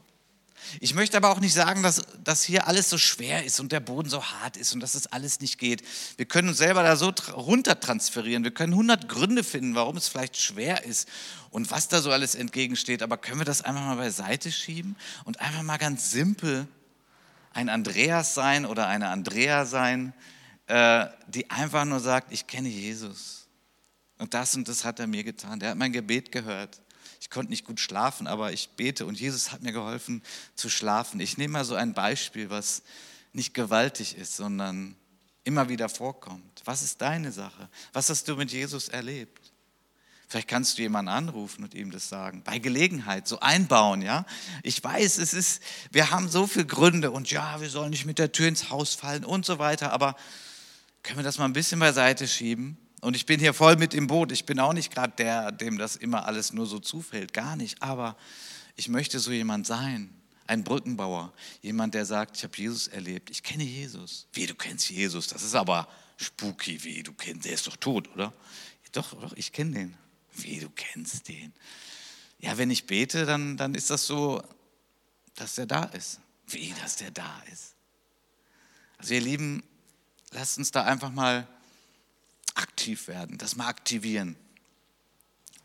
Ich 0.79 0.93
möchte 0.93 1.17
aber 1.17 1.29
auch 1.29 1.39
nicht 1.39 1.53
sagen, 1.53 1.83
dass, 1.83 2.01
dass 2.23 2.43
hier 2.43 2.67
alles 2.67 2.89
so 2.89 2.97
schwer 2.97 3.45
ist 3.45 3.59
und 3.59 3.71
der 3.71 3.79
Boden 3.79 4.09
so 4.09 4.23
hart 4.23 4.57
ist 4.57 4.73
und 4.73 4.79
dass 4.79 4.95
es 4.95 5.03
das 5.03 5.11
alles 5.11 5.39
nicht 5.39 5.57
geht. 5.57 5.83
Wir 6.17 6.25
können 6.25 6.49
uns 6.49 6.57
selber 6.57 6.83
da 6.83 6.95
so 6.95 7.13
runter 7.33 7.79
transferieren. 7.79 8.43
Wir 8.43 8.53
können 8.53 8.73
100 8.73 9.07
Gründe 9.07 9.43
finden, 9.43 9.75
warum 9.75 9.97
es 9.97 10.07
vielleicht 10.07 10.37
schwer 10.37 10.85
ist 10.85 11.07
und 11.49 11.71
was 11.71 11.87
da 11.87 12.01
so 12.01 12.11
alles 12.11 12.35
entgegensteht. 12.35 13.03
Aber 13.03 13.17
können 13.17 13.39
wir 13.39 13.45
das 13.45 13.61
einfach 13.61 13.83
mal 13.83 13.97
beiseite 13.97 14.51
schieben 14.51 14.95
und 15.25 15.41
einfach 15.41 15.63
mal 15.63 15.77
ganz 15.77 16.11
simpel 16.11 16.67
ein 17.53 17.69
Andreas 17.69 18.33
sein 18.33 18.65
oder 18.65 18.87
eine 18.87 19.09
Andrea 19.09 19.65
sein, 19.65 20.13
äh, 20.67 21.07
die 21.27 21.49
einfach 21.49 21.85
nur 21.85 21.99
sagt, 21.99 22.31
ich 22.33 22.47
kenne 22.47 22.69
Jesus. 22.69 23.47
Und 24.17 24.33
das 24.33 24.55
und 24.55 24.67
das 24.67 24.85
hat 24.85 24.99
er 24.99 25.07
mir 25.07 25.23
getan. 25.23 25.59
Der 25.59 25.71
hat 25.71 25.77
mein 25.77 25.91
Gebet 25.91 26.31
gehört. 26.31 26.81
Ich 27.23 27.29
konnte 27.29 27.51
nicht 27.51 27.63
gut 27.63 27.79
schlafen, 27.79 28.27
aber 28.27 28.51
ich 28.51 28.71
bete 28.71 29.05
und 29.05 29.17
Jesus 29.17 29.53
hat 29.53 29.63
mir 29.63 29.71
geholfen 29.71 30.21
zu 30.55 30.69
schlafen. 30.69 31.21
Ich 31.21 31.37
nehme 31.37 31.53
mal 31.53 31.63
so 31.63 31.73
ein 31.73 31.93
Beispiel, 31.93 32.49
was 32.49 32.83
nicht 33.31 33.53
gewaltig 33.53 34.17
ist, 34.17 34.35
sondern 34.35 34.97
immer 35.45 35.69
wieder 35.69 35.87
vorkommt. 35.87 36.61
Was 36.65 36.83
ist 36.83 37.01
deine 37.01 37.31
Sache? 37.31 37.69
Was 37.93 38.09
hast 38.09 38.27
du 38.27 38.35
mit 38.35 38.51
Jesus 38.51 38.89
erlebt? 38.89 39.53
Vielleicht 40.27 40.49
kannst 40.49 40.77
du 40.77 40.81
jemanden 40.81 41.07
anrufen 41.07 41.63
und 41.63 41.73
ihm 41.73 41.91
das 41.91 42.09
sagen. 42.09 42.43
Bei 42.43 42.59
Gelegenheit, 42.59 43.25
so 43.25 43.39
einbauen, 43.39 44.01
ja. 44.01 44.25
Ich 44.61 44.83
weiß, 44.83 45.17
es 45.17 45.33
ist, 45.33 45.63
wir 45.91 46.11
haben 46.11 46.27
so 46.27 46.45
viele 46.45 46.65
Gründe 46.65 47.09
und 47.11 47.31
ja, 47.31 47.61
wir 47.61 47.69
sollen 47.69 47.91
nicht 47.91 48.05
mit 48.05 48.19
der 48.19 48.33
Tür 48.33 48.49
ins 48.49 48.69
Haus 48.69 48.95
fallen 48.95 49.23
und 49.23 49.45
so 49.45 49.59
weiter, 49.59 49.93
aber 49.93 50.17
können 51.03 51.19
wir 51.19 51.23
das 51.23 51.37
mal 51.37 51.45
ein 51.45 51.53
bisschen 51.53 51.79
beiseite 51.79 52.27
schieben 52.27 52.77
und 53.03 53.17
ich 53.17 53.25
bin 53.25 53.37
hier 53.37 53.53
voll 53.53 53.75
mit 53.75 53.93
im 53.93 54.07
Boot. 54.07 54.31
Ich 54.31 54.45
bin 54.45 54.61
auch 54.61 54.71
nicht 54.71 54.93
gerade 54.93 55.11
der, 55.17 55.51
dem 55.51 55.77
das 55.77 55.97
immer 55.97 56.25
alles 56.25 56.53
nur 56.53 56.65
so 56.65 56.79
zufällt. 56.79 57.33
Gar 57.33 57.57
nicht. 57.57 57.83
Aber 57.83 58.15
ich 58.77 58.87
möchte 58.87 59.19
so 59.19 59.31
jemand 59.31 59.67
sein. 59.67 60.09
Ein 60.47 60.63
Brückenbauer. 60.63 61.33
Jemand, 61.61 61.95
der 61.95 62.05
sagt, 62.05 62.37
ich 62.37 62.43
habe 62.43 62.55
Jesus 62.55 62.87
erlebt. 62.87 63.29
Ich 63.29 63.43
kenne 63.43 63.65
Jesus. 63.65 64.27
Wie, 64.31 64.45
du 64.45 64.55
kennst 64.55 64.89
Jesus? 64.89 65.27
Das 65.27 65.43
ist 65.43 65.53
aber 65.53 65.89
spooky. 66.15 66.81
Wie, 66.85 67.03
du 67.03 67.11
kennst, 67.11 67.43
der 67.43 67.51
ist 67.51 67.67
doch 67.67 67.75
tot, 67.75 68.07
oder? 68.13 68.31
Doch, 68.93 69.13
doch, 69.19 69.33
ich 69.35 69.51
kenne 69.51 69.71
den. 69.71 69.97
Wie, 70.35 70.61
du 70.61 70.69
kennst 70.69 71.27
den? 71.27 71.51
Ja, 72.39 72.57
wenn 72.57 72.71
ich 72.71 72.85
bete, 72.85 73.25
dann, 73.25 73.57
dann 73.57 73.75
ist 73.75 73.89
das 73.89 74.05
so, 74.05 74.41
dass 75.35 75.55
der 75.55 75.65
da 75.65 75.83
ist. 75.83 76.21
Wie, 76.47 76.73
dass 76.81 76.95
der 76.95 77.11
da 77.11 77.43
ist. 77.51 77.75
Also 78.97 79.13
ihr 79.13 79.21
Lieben, 79.21 79.61
lasst 80.31 80.57
uns 80.57 80.71
da 80.71 80.85
einfach 80.85 81.11
mal 81.11 81.47
aktiv 82.55 83.07
werden, 83.07 83.37
das 83.37 83.55
mal 83.55 83.67
aktivieren 83.67 84.35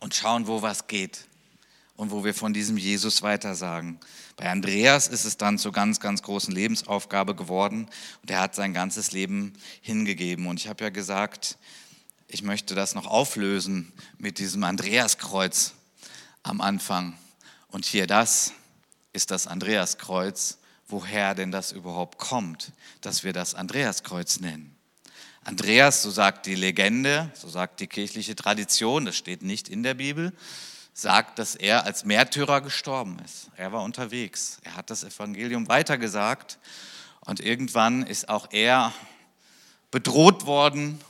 und 0.01 0.15
schauen, 0.15 0.47
wo 0.47 0.63
was 0.63 0.87
geht 0.87 1.27
und 1.97 2.11
wo 2.13 2.25
wir 2.25 2.33
von 2.33 2.55
diesem 2.55 2.77
Jesus 2.77 3.23
weitersagen. 3.23 3.99
Bei 4.37 4.49
Andreas 4.49 5.09
ist 5.09 5.25
es 5.25 5.37
dann 5.37 5.59
zur 5.59 5.73
ganz, 5.73 5.99
ganz 5.99 6.23
großen 6.23 6.55
Lebensaufgabe 6.55 7.35
geworden 7.35 7.89
und 8.23 8.31
er 8.31 8.41
hat 8.41 8.55
sein 8.55 8.73
ganzes 8.73 9.11
Leben 9.11 9.53
hingegeben. 9.81 10.47
Und 10.47 10.61
ich 10.61 10.69
habe 10.69 10.85
ja 10.85 10.91
gesagt, 10.91 11.59
ich 12.29 12.43
möchte 12.43 12.77
das 12.77 12.95
noch 12.95 13.07
auflösen 13.07 13.93
mit 14.19 14.39
diesem 14.39 14.63
Andreaskreuz 14.63 15.75
am 16.45 16.61
Anfang. 16.61 17.19
Und 17.67 17.85
hier 17.85 18.07
das 18.07 18.53
ist 19.13 19.33
das 19.33 19.49
Andreaskreuz, 19.49 20.59
woher 20.87 21.35
denn 21.35 21.51
das 21.51 21.73
überhaupt 21.73 22.19
kommt, 22.19 22.73
dass 23.01 23.25
wir 23.25 23.33
das 23.33 23.55
Andreaskreuz 23.55 24.39
nennen. 24.39 24.78
Andreas, 25.49 26.03
so 26.03 26.11
sagt 26.11 26.45
die 26.45 26.55
Legende, 26.55 27.31
so 27.33 27.49
sagt 27.49 27.81
die 27.81 27.87
kirchliche 27.87 28.37
Tradition, 28.37 29.07
das 29.07 29.17
steht 29.17 29.43
nicht 29.43 29.71
in 29.71 29.83
der 29.83 29.95
Bibel, 29.95 30.35
sagt, 30.93 31.39
dass 31.39 31.55
er 31.55 31.87
als 31.87 32.05
Märtyrer 32.05 32.61
gestorben 32.61 33.19
ist. 33.25 33.49
Er 33.57 33.73
war 33.73 33.83
unterwegs, 33.83 34.59
er 34.63 34.77
hat 34.77 34.91
das 34.91 35.05
Evangelium 35.05 35.67
weitergesagt 35.67 36.59
und 37.21 37.41
irgendwann 37.41 38.03
ist 38.03 38.29
auch 38.29 38.49
er 38.51 38.93
bedroht 39.91 40.45
worden 40.45 41.01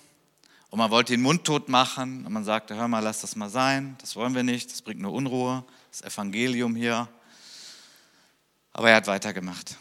und 0.70 0.78
man 0.78 0.92
wollte 0.92 1.14
ihn 1.14 1.22
mundtot 1.22 1.68
machen 1.68 2.24
und 2.24 2.32
man 2.32 2.44
sagte, 2.44 2.76
hör 2.76 2.86
mal, 2.86 3.00
lass 3.00 3.22
das 3.22 3.34
mal 3.34 3.50
sein, 3.50 3.96
das 4.00 4.14
wollen 4.14 4.36
wir 4.36 4.44
nicht, 4.44 4.70
das 4.70 4.82
bringt 4.82 5.00
nur 5.00 5.14
Unruhe, 5.14 5.64
das 5.90 6.02
Evangelium 6.02 6.76
hier. 6.76 7.08
Aber 8.72 8.90
er 8.90 8.96
hat 8.98 9.08
weitergemacht. 9.08 9.76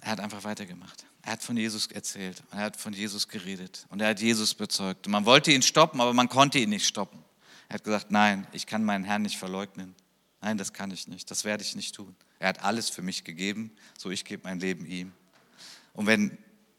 Er 0.00 0.10
hat 0.10 0.18
einfach 0.18 0.42
weitergemacht. 0.42 1.04
Er 1.22 1.32
hat 1.32 1.42
von 1.42 1.56
Jesus 1.56 1.86
erzählt, 1.88 2.42
er 2.50 2.58
hat 2.58 2.76
von 2.76 2.92
Jesus 2.92 3.28
geredet 3.28 3.86
und 3.90 4.00
er 4.00 4.08
hat 4.08 4.20
Jesus 4.20 4.54
bezeugt. 4.54 5.06
Und 5.06 5.12
man 5.12 5.26
wollte 5.26 5.52
ihn 5.52 5.62
stoppen, 5.62 6.00
aber 6.00 6.14
man 6.14 6.28
konnte 6.28 6.58
ihn 6.58 6.70
nicht 6.70 6.86
stoppen. 6.86 7.22
Er 7.68 7.74
hat 7.74 7.84
gesagt, 7.84 8.10
nein, 8.10 8.46
ich 8.52 8.66
kann 8.66 8.84
meinen 8.84 9.04
Herrn 9.04 9.22
nicht 9.22 9.38
verleugnen. 9.38 9.94
Nein, 10.40 10.56
das 10.56 10.72
kann 10.72 10.90
ich 10.90 11.06
nicht, 11.08 11.30
das 11.30 11.44
werde 11.44 11.62
ich 11.62 11.76
nicht 11.76 11.94
tun. 11.94 12.16
Er 12.38 12.48
hat 12.48 12.64
alles 12.64 12.88
für 12.88 13.02
mich 13.02 13.24
gegeben, 13.24 13.70
so 13.98 14.10
ich 14.10 14.24
gebe 14.24 14.44
mein 14.44 14.60
Leben 14.60 14.86
ihm. 14.86 15.12
Und 15.92 16.06
wenn, 16.06 16.38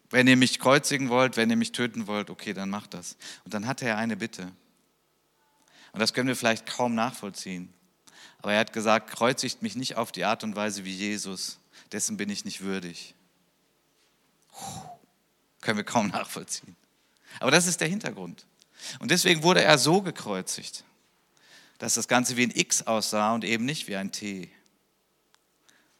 wenn 0.09 0.27
ihr 0.27 0.37
mich 0.37 0.59
kreuzigen 0.59 1.09
wollt, 1.09 1.37
wenn 1.37 1.49
ihr 1.51 1.55
mich 1.55 1.71
töten 1.71 2.07
wollt, 2.07 2.31
okay, 2.31 2.53
dann 2.53 2.69
macht 2.69 2.95
das. 2.95 3.17
Und 3.45 3.53
dann 3.53 3.67
hatte 3.67 3.85
er 3.85 3.97
eine 3.97 4.17
Bitte. 4.17 4.51
Und 5.91 5.99
das 5.99 6.13
können 6.13 6.27
wir 6.27 6.35
vielleicht 6.35 6.65
kaum 6.65 6.95
nachvollziehen. 6.95 7.71
Aber 8.39 8.53
er 8.53 8.59
hat 8.59 8.73
gesagt, 8.73 9.11
kreuzigt 9.11 9.61
mich 9.61 9.75
nicht 9.75 9.97
auf 9.97 10.11
die 10.11 10.25
Art 10.25 10.43
und 10.43 10.55
Weise 10.55 10.83
wie 10.83 10.95
Jesus, 10.95 11.59
dessen 11.91 12.17
bin 12.17 12.29
ich 12.29 12.43
nicht 12.43 12.61
würdig. 12.61 13.13
Können 15.61 15.77
wir 15.77 15.83
kaum 15.83 16.07
nachvollziehen. 16.09 16.75
Aber 17.39 17.51
das 17.51 17.67
ist 17.67 17.81
der 17.81 17.87
Hintergrund. 17.87 18.45
Und 18.99 19.11
deswegen 19.11 19.43
wurde 19.43 19.63
er 19.63 19.77
so 19.77 20.01
gekreuzigt, 20.01 20.83
dass 21.77 21.93
das 21.93 22.07
Ganze 22.07 22.37
wie 22.37 22.43
ein 22.43 22.51
X 22.51 22.83
aussah 22.83 23.33
und 23.33 23.43
eben 23.43 23.65
nicht 23.65 23.87
wie 23.87 23.95
ein 23.95 24.11
T. 24.11 24.51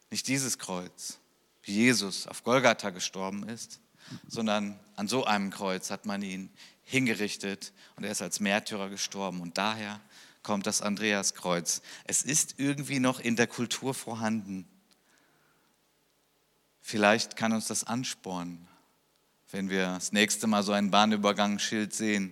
Nicht 0.10 0.28
dieses 0.28 0.60
Kreuz, 0.60 1.20
wie 1.64 1.74
Jesus 1.74 2.28
auf 2.28 2.44
Golgatha 2.44 2.90
gestorben 2.90 3.48
ist, 3.48 3.80
sondern 4.28 4.80
an 4.96 5.08
so 5.08 5.26
einem 5.26 5.52
Kreuz 5.52 5.90
hat 5.90 6.06
man 6.06 6.22
ihn 6.22 6.50
hingerichtet 6.84 7.72
und 7.96 8.04
er 8.04 8.12
ist 8.12 8.22
als 8.22 8.40
Märtyrer 8.40 8.90
gestorben. 8.90 9.42
Und 9.42 9.58
daher 9.58 10.02
kommt 10.44 10.66
das 10.68 10.82
Andreaskreuz. 10.82 11.82
Es 12.04 12.24
ist 12.24 12.56
irgendwie 12.58 13.00
noch 13.00 13.20
in 13.20 13.36
der 13.36 13.48
Kultur 13.48 13.94
vorhanden. 13.94 14.68
Vielleicht 16.82 17.36
kann 17.38 17.54
uns 17.54 17.67
das 17.67 17.84
anspornen, 17.84 18.67
wenn 19.52 19.70
wir 19.70 19.86
das 19.86 20.12
nächste 20.12 20.48
Mal 20.48 20.63
so 20.63 20.72
ein 20.72 20.91
Bahnübergangsschild 20.91 21.94
sehen 21.94 22.32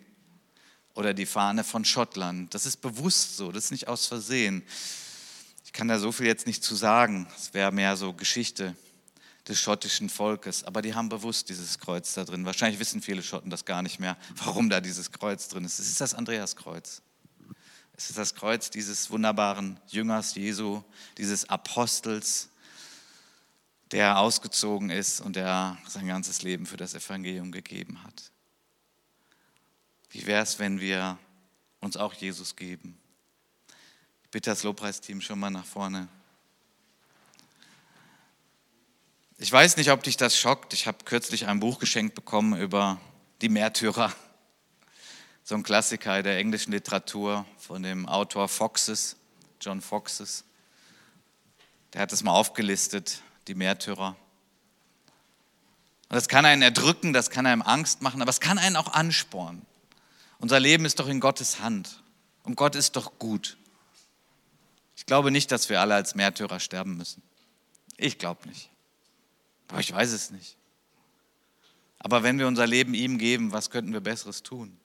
oder 0.95 1.13
die 1.13 1.25
Fahne 1.25 1.63
von 1.63 1.85
Schottland. 1.85 2.53
Das 2.53 2.65
ist 2.65 2.77
bewusst 2.77 3.37
so, 3.37 3.51
das 3.51 3.65
ist 3.65 3.71
nicht 3.71 3.87
aus 3.87 4.07
Versehen. 4.07 4.63
Ich 5.63 5.71
kann 5.71 5.87
da 5.87 5.99
so 5.99 6.11
viel 6.11 6.25
jetzt 6.25 6.47
nicht 6.47 6.63
zu 6.63 6.75
sagen, 6.75 7.27
es 7.37 7.53
wäre 7.53 7.71
mehr 7.71 7.95
so 7.95 8.13
Geschichte 8.13 8.75
des 9.47 9.59
schottischen 9.59 10.09
Volkes, 10.09 10.63
aber 10.63 10.81
die 10.81 10.93
haben 10.93 11.09
bewusst 11.09 11.49
dieses 11.49 11.79
Kreuz 11.79 12.13
da 12.13 12.23
drin. 12.23 12.45
Wahrscheinlich 12.45 12.79
wissen 12.79 13.01
viele 13.01 13.23
Schotten 13.23 13.49
das 13.49 13.65
gar 13.65 13.81
nicht 13.81 13.99
mehr, 13.99 14.17
warum 14.35 14.69
da 14.69 14.81
dieses 14.81 15.11
Kreuz 15.11 15.47
drin 15.47 15.65
ist. 15.65 15.79
Es 15.79 15.89
ist 15.89 16.01
das 16.01 16.13
Andreaskreuz. 16.13 17.01
Es 17.95 18.09
ist 18.09 18.17
das 18.17 18.33
Kreuz 18.35 18.69
dieses 18.69 19.09
wunderbaren 19.09 19.79
Jüngers 19.87 20.35
Jesu, 20.35 20.83
dieses 21.17 21.49
Apostels, 21.49 22.49
der 23.91 24.19
ausgezogen 24.19 24.89
ist 24.89 25.19
und 25.21 25.35
der 25.35 25.77
sein 25.87 26.07
ganzes 26.07 26.41
Leben 26.41 26.65
für 26.65 26.77
das 26.77 26.93
Evangelium 26.93 27.51
gegeben 27.51 28.03
hat. 28.03 28.31
Wie 30.11 30.25
wäre 30.25 30.43
es, 30.43 30.59
wenn 30.59 30.79
wir 30.79 31.17
uns 31.79 31.97
auch 31.97 32.13
Jesus 32.13 32.55
geben? 32.55 32.97
Ich 34.23 34.29
bitte 34.29 34.51
das 34.51 34.63
Lobpreisteam 34.63 35.21
schon 35.21 35.39
mal 35.39 35.49
nach 35.49 35.65
vorne. 35.65 36.07
Ich 39.37 39.51
weiß 39.51 39.77
nicht, 39.77 39.89
ob 39.89 40.03
dich 40.03 40.17
das 40.17 40.37
schockt. 40.37 40.73
Ich 40.73 40.85
habe 40.85 41.05
kürzlich 41.05 41.47
ein 41.47 41.59
Buch 41.59 41.79
geschenkt 41.79 42.13
bekommen 42.13 42.59
über 42.59 42.99
die 43.41 43.49
Märtyrer. 43.49 44.13
So 45.43 45.55
ein 45.55 45.63
Klassiker 45.63 46.21
der 46.21 46.37
englischen 46.37 46.71
Literatur 46.73 47.45
von 47.57 47.81
dem 47.81 48.05
Autor 48.05 48.47
Foxes, 48.49 49.15
John 49.61 49.81
Foxes. 49.81 50.43
Der 51.93 52.01
hat 52.01 52.13
es 52.13 52.21
mal 52.21 52.33
aufgelistet, 52.33 53.23
die 53.47 53.55
Märtyrer. 53.55 54.15
Und 56.09 56.15
das 56.15 56.27
kann 56.27 56.45
einen 56.45 56.61
erdrücken, 56.61 57.13
das 57.13 57.29
kann 57.29 57.45
einem 57.45 57.61
Angst 57.61 58.01
machen, 58.01 58.21
aber 58.21 58.29
es 58.29 58.39
kann 58.39 58.57
einen 58.57 58.75
auch 58.75 58.93
anspornen. 58.93 59.65
Unser 60.39 60.59
Leben 60.59 60.85
ist 60.85 60.99
doch 60.99 61.07
in 61.07 61.19
Gottes 61.19 61.59
Hand 61.59 62.01
und 62.43 62.55
Gott 62.55 62.75
ist 62.75 62.95
doch 62.95 63.19
gut. 63.19 63.57
Ich 64.95 65.05
glaube 65.05 65.31
nicht, 65.31 65.51
dass 65.51 65.69
wir 65.69 65.81
alle 65.81 65.95
als 65.95 66.15
Märtyrer 66.15 66.59
sterben 66.59 66.97
müssen. 66.97 67.21
Ich 67.97 68.17
glaube 68.17 68.47
nicht. 68.47 68.69
Aber 69.67 69.79
ich 69.79 69.93
weiß 69.93 70.11
es 70.11 70.31
nicht. 70.31 70.57
Aber 71.99 72.23
wenn 72.23 72.39
wir 72.39 72.47
unser 72.47 72.65
Leben 72.65 72.93
ihm 72.93 73.17
geben, 73.17 73.51
was 73.51 73.69
könnten 73.69 73.93
wir 73.93 73.99
Besseres 73.99 74.41
tun, 74.41 74.77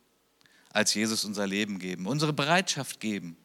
als 0.70 0.92
Jesus 0.94 1.24
unser 1.24 1.46
Leben 1.46 1.78
geben, 1.78 2.06
unsere 2.06 2.32
Bereitschaft 2.32 3.00
geben? 3.00 3.36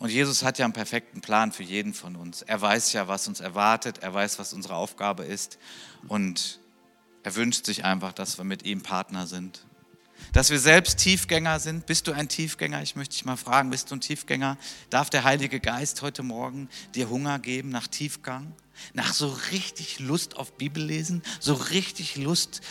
Und 0.00 0.08
Jesus 0.08 0.42
hat 0.42 0.58
ja 0.58 0.64
einen 0.64 0.72
perfekten 0.72 1.20
Plan 1.20 1.52
für 1.52 1.62
jeden 1.62 1.92
von 1.92 2.16
uns. 2.16 2.40
Er 2.40 2.60
weiß 2.60 2.94
ja, 2.94 3.06
was 3.06 3.28
uns 3.28 3.40
erwartet, 3.40 3.98
er 3.98 4.14
weiß, 4.14 4.38
was 4.38 4.54
unsere 4.54 4.74
Aufgabe 4.74 5.24
ist 5.24 5.58
und 6.08 6.58
er 7.22 7.36
wünscht 7.36 7.66
sich 7.66 7.84
einfach, 7.84 8.14
dass 8.14 8.38
wir 8.38 8.44
mit 8.44 8.64
ihm 8.64 8.82
Partner 8.82 9.26
sind. 9.26 9.66
Dass 10.32 10.48
wir 10.48 10.58
selbst 10.58 10.98
Tiefgänger 11.00 11.60
sind. 11.60 11.84
Bist 11.84 12.06
du 12.06 12.12
ein 12.12 12.28
Tiefgänger? 12.28 12.82
Ich 12.82 12.96
möchte 12.96 13.12
dich 13.12 13.26
mal 13.26 13.36
fragen, 13.36 13.68
bist 13.68 13.90
du 13.90 13.96
ein 13.96 14.00
Tiefgänger? 14.00 14.56
Darf 14.88 15.10
der 15.10 15.24
Heilige 15.24 15.60
Geist 15.60 16.00
heute 16.00 16.22
Morgen 16.22 16.70
dir 16.94 17.10
Hunger 17.10 17.38
geben 17.38 17.68
nach 17.68 17.86
Tiefgang? 17.86 18.54
Nach 18.94 19.12
so 19.12 19.28
richtig 19.52 19.98
Lust 19.98 20.38
auf 20.38 20.56
Bibellesen? 20.56 21.22
So 21.40 21.52
richtig 21.52 22.16
Lust, 22.16 22.62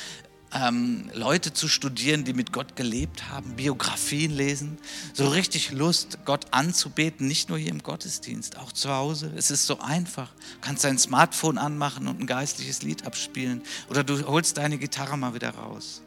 ähm, 0.54 1.10
Leute 1.14 1.54
zu 1.54 1.68
studieren, 1.68 2.24
die 2.24 2.34
mit 2.34 2.52
Gott 2.52 2.76
gelebt 2.76 3.30
haben, 3.30 3.56
Biografien 3.56 4.32
lesen? 4.32 4.78
So 5.14 5.28
richtig 5.28 5.72
Lust, 5.72 6.20
Gott 6.26 6.48
anzubeten, 6.52 7.28
nicht 7.28 7.50
nur 7.50 7.58
hier 7.58 7.70
im 7.70 7.84
Gottesdienst, 7.84 8.58
auch 8.58 8.72
zu 8.72 8.90
Hause? 8.90 9.32
Es 9.36 9.52
ist 9.52 9.66
so 9.66 9.80
einfach. 9.80 10.32
Du 10.34 10.62
kannst 10.62 10.84
dein 10.84 10.98
Smartphone 10.98 11.58
anmachen 11.58 12.08
und 12.08 12.20
ein 12.20 12.28
geistliches 12.28 12.82
Lied 12.82 13.06
abspielen. 13.06 13.62
Oder 13.90 14.04
du 14.04 14.26
holst 14.28 14.58
deine 14.58 14.78
Gitarre 14.78 15.18
mal 15.18 15.34
wieder 15.34 15.52
raus. 15.52 16.02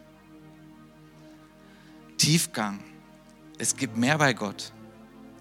Tiefgang. 2.18 2.80
Es 3.58 3.76
gibt 3.76 3.96
mehr 3.96 4.18
bei 4.18 4.32
Gott. 4.32 4.72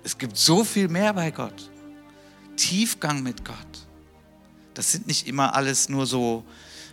Es 0.03 0.17
gibt 0.17 0.37
so 0.37 0.63
viel 0.63 0.87
mehr 0.87 1.13
bei 1.13 1.31
Gott. 1.31 1.69
Tiefgang 2.55 3.23
mit 3.23 3.45
Gott. 3.45 3.57
Das 4.73 4.91
sind 4.91 5.07
nicht 5.07 5.27
immer 5.27 5.55
alles 5.55 5.89
nur 5.89 6.05
so 6.05 6.43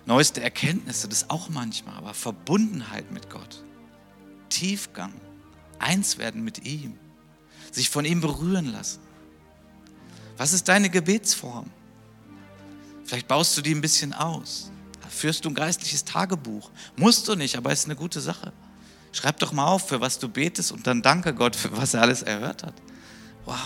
neueste 0.09 0.43
Erkenntnisse, 0.43 1.07
das 1.07 1.29
auch 1.29 1.51
manchmal, 1.51 1.95
aber 1.97 2.15
Verbundenheit 2.15 3.13
mit 3.13 3.29
Gott. 3.29 3.63
Tiefgang. 4.49 5.13
Eins 5.79 6.17
werden 6.17 6.43
mit 6.43 6.65
ihm. 6.65 6.99
Sich 7.71 7.91
von 7.91 8.07
ihm 8.07 8.21
berühren 8.23 8.73
lassen. 8.73 9.01
Was 10.39 10.55
ist 10.55 10.67
deine 10.67 10.89
Gebetsform? 10.89 11.71
Vielleicht 13.05 13.29
baust 13.29 13.57
du 13.57 13.63
die 13.63 13.75
ein 13.75 13.83
bisschen 13.83 14.15
aus. 14.15 14.71
Führst 15.11 15.45
du 15.45 15.51
ein 15.51 15.55
geistliches 15.55 16.05
Tagebuch? 16.05 16.71
Musst 16.97 17.29
du 17.29 17.35
nicht, 17.35 17.57
aber 17.57 17.71
es 17.71 17.81
ist 17.81 17.85
eine 17.85 17.97
gute 17.97 18.21
Sache. 18.21 18.53
Schreib 19.13 19.39
doch 19.41 19.53
mal 19.53 19.67
auf, 19.67 19.89
für 19.89 20.01
was 20.01 20.19
du 20.19 20.29
betest 20.29 20.73
und 20.73 20.87
dann 20.87 21.03
danke 21.03 21.35
Gott, 21.35 21.55
für 21.55 21.77
was 21.77 21.95
er 21.95 22.03
alles 22.03 22.23
erhört 22.23 22.63
hat. 22.63 22.75
Wow. 23.45 23.57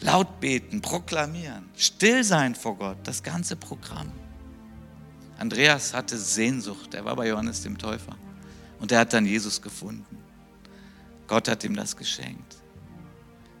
Laut 0.00 0.40
beten, 0.40 0.80
proklamieren, 0.80 1.68
still 1.76 2.24
sein 2.24 2.54
vor 2.54 2.76
Gott, 2.76 2.98
das 3.04 3.22
ganze 3.22 3.56
Programm. 3.56 4.10
Andreas 5.38 5.94
hatte 5.94 6.18
Sehnsucht, 6.18 6.94
er 6.94 7.04
war 7.04 7.16
bei 7.16 7.28
Johannes 7.28 7.62
dem 7.62 7.76
Täufer 7.78 8.16
und 8.78 8.92
er 8.92 9.00
hat 9.00 9.12
dann 9.12 9.26
Jesus 9.26 9.60
gefunden. 9.60 10.18
Gott 11.26 11.48
hat 11.48 11.64
ihm 11.64 11.74
das 11.76 11.96
geschenkt. 11.96 12.56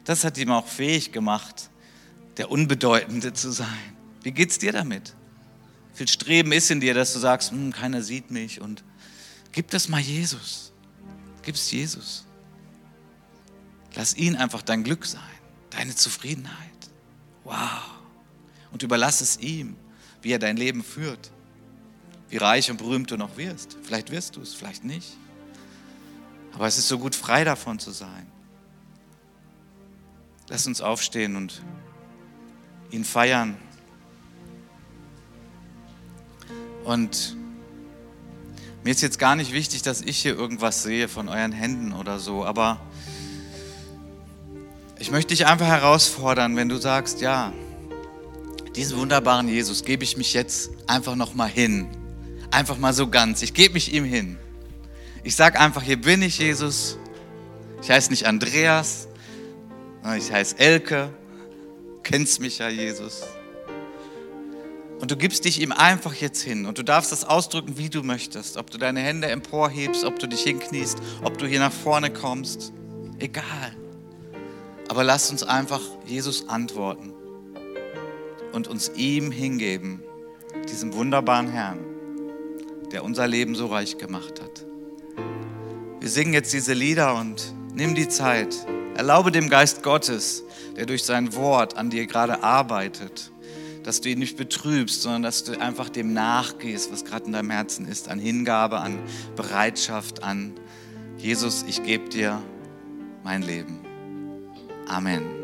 Das 0.04 0.24
hat 0.24 0.38
ihm 0.38 0.50
auch 0.50 0.66
fähig 0.66 1.12
gemacht, 1.12 1.70
der 2.36 2.50
Unbedeutende 2.50 3.32
zu 3.32 3.50
sein. 3.50 3.94
Wie 4.22 4.32
geht's 4.32 4.58
dir 4.58 4.72
damit? 4.72 5.14
Viel 5.94 6.08
Streben 6.08 6.52
ist 6.52 6.70
in 6.70 6.80
dir, 6.80 6.94
dass 6.94 7.12
du 7.12 7.18
sagst, 7.18 7.50
hm, 7.50 7.72
keiner 7.72 8.02
sieht 8.02 8.30
mich 8.30 8.60
und 8.60 8.82
gib 9.52 9.70
das 9.70 9.88
mal 9.88 10.00
Jesus. 10.00 10.72
Gib 11.42 11.54
es 11.54 11.70
Jesus. 11.70 12.24
Lass 13.94 14.16
ihn 14.16 14.36
einfach 14.36 14.62
dein 14.62 14.84
Glück 14.84 15.04
sein, 15.06 15.20
deine 15.70 15.94
Zufriedenheit. 15.94 16.70
Wow. 17.44 17.56
Und 18.72 18.82
überlass 18.82 19.20
es 19.20 19.38
ihm, 19.38 19.76
wie 20.22 20.32
er 20.32 20.38
dein 20.38 20.56
Leben 20.56 20.84
führt. 20.84 21.30
Wie 22.28 22.36
reich 22.36 22.70
und 22.70 22.76
berühmt 22.76 23.10
du 23.10 23.16
noch 23.16 23.36
wirst. 23.36 23.76
Vielleicht 23.82 24.10
wirst 24.10 24.36
du 24.36 24.42
es, 24.42 24.54
vielleicht 24.54 24.84
nicht. 24.84 25.16
Aber 26.52 26.66
es 26.66 26.78
ist 26.78 26.88
so 26.88 26.98
gut, 26.98 27.14
frei 27.14 27.44
davon 27.44 27.78
zu 27.78 27.90
sein. 27.90 28.26
Lass 30.48 30.66
uns 30.66 30.80
aufstehen 30.80 31.36
und 31.36 31.62
ihn 32.90 33.04
feiern. 33.04 33.56
Und 36.84 37.36
mir 38.82 38.90
ist 38.90 39.00
jetzt 39.00 39.18
gar 39.18 39.36
nicht 39.36 39.52
wichtig, 39.52 39.82
dass 39.82 40.00
ich 40.00 40.18
hier 40.18 40.34
irgendwas 40.34 40.82
sehe 40.82 41.08
von 41.08 41.28
euren 41.28 41.52
Händen 41.52 41.92
oder 41.92 42.18
so, 42.18 42.44
aber 42.44 42.80
ich 45.00 45.10
möchte 45.10 45.34
dich 45.34 45.46
einfach 45.46 45.66
herausfordern, 45.66 46.56
wenn 46.56 46.68
du 46.68 46.76
sagst, 46.76 47.22
ja, 47.22 47.54
diesen 48.76 48.98
wunderbaren 48.98 49.48
Jesus 49.48 49.82
gebe 49.82 50.04
ich 50.04 50.18
mich 50.18 50.34
jetzt 50.34 50.70
einfach 50.86 51.16
noch 51.16 51.34
mal 51.34 51.48
hin. 51.48 51.88
Einfach 52.50 52.76
mal 52.76 52.92
so 52.92 53.08
ganz. 53.08 53.42
Ich 53.42 53.54
gebe 53.54 53.74
mich 53.74 53.94
ihm 53.94 54.04
hin. 54.04 54.38
Ich 55.24 55.34
sage 55.36 55.58
einfach, 55.58 55.82
hier 55.82 56.00
bin 56.00 56.20
ich, 56.22 56.38
Jesus. 56.38 56.98
Ich 57.82 57.90
heiße 57.90 58.10
nicht 58.10 58.26
Andreas, 58.26 59.08
ich 60.18 60.30
heiße 60.30 60.58
Elke. 60.58 61.10
Du 61.82 62.00
kennst 62.02 62.40
mich 62.40 62.58
ja, 62.58 62.68
Jesus. 62.68 63.22
Und 65.00 65.10
du 65.10 65.16
gibst 65.16 65.46
dich 65.46 65.62
ihm 65.62 65.72
einfach 65.72 66.14
jetzt 66.14 66.42
hin 66.42 66.66
und 66.66 66.76
du 66.76 66.82
darfst 66.82 67.10
das 67.10 67.24
ausdrücken, 67.24 67.78
wie 67.78 67.88
du 67.88 68.02
möchtest. 68.02 68.58
Ob 68.58 68.70
du 68.70 68.76
deine 68.76 69.00
Hände 69.00 69.28
emporhebst, 69.28 70.04
ob 70.04 70.18
du 70.18 70.26
dich 70.26 70.42
hinkniest, 70.42 70.98
ob 71.22 71.38
du 71.38 71.46
hier 71.46 71.60
nach 71.60 71.72
vorne 71.72 72.10
kommst. 72.10 72.74
Egal. 73.18 73.74
Aber 74.90 75.04
lass 75.04 75.30
uns 75.30 75.44
einfach 75.44 75.80
Jesus 76.04 76.48
antworten 76.48 77.14
und 78.52 78.66
uns 78.66 78.90
ihm 78.96 79.30
hingeben, 79.30 80.02
diesem 80.68 80.94
wunderbaren 80.94 81.46
Herrn, 81.46 81.78
der 82.90 83.04
unser 83.04 83.28
Leben 83.28 83.54
so 83.54 83.66
reich 83.66 83.98
gemacht 83.98 84.42
hat. 84.42 84.66
Wir 86.00 86.08
singen 86.08 86.34
jetzt 86.34 86.52
diese 86.52 86.72
Lieder 86.72 87.14
und 87.14 87.54
nimm 87.72 87.94
die 87.94 88.08
Zeit. 88.08 88.66
Erlaube 88.96 89.30
dem 89.30 89.48
Geist 89.48 89.84
Gottes, 89.84 90.42
der 90.74 90.86
durch 90.86 91.04
sein 91.04 91.36
Wort 91.36 91.76
an 91.76 91.90
dir 91.90 92.08
gerade 92.08 92.42
arbeitet, 92.42 93.30
dass 93.84 94.00
du 94.00 94.08
ihn 94.08 94.18
nicht 94.18 94.36
betrübst, 94.36 95.02
sondern 95.02 95.22
dass 95.22 95.44
du 95.44 95.52
einfach 95.60 95.88
dem 95.88 96.12
nachgehst, 96.14 96.90
was 96.90 97.04
gerade 97.04 97.26
in 97.26 97.32
deinem 97.32 97.50
Herzen 97.50 97.86
ist, 97.86 98.08
an 98.08 98.18
Hingabe, 98.18 98.80
an 98.80 98.98
Bereitschaft, 99.36 100.24
an 100.24 100.54
Jesus, 101.16 101.64
ich 101.68 101.84
gebe 101.84 102.08
dir 102.08 102.42
mein 103.22 103.42
Leben. 103.42 103.79
Amen. 104.90 105.39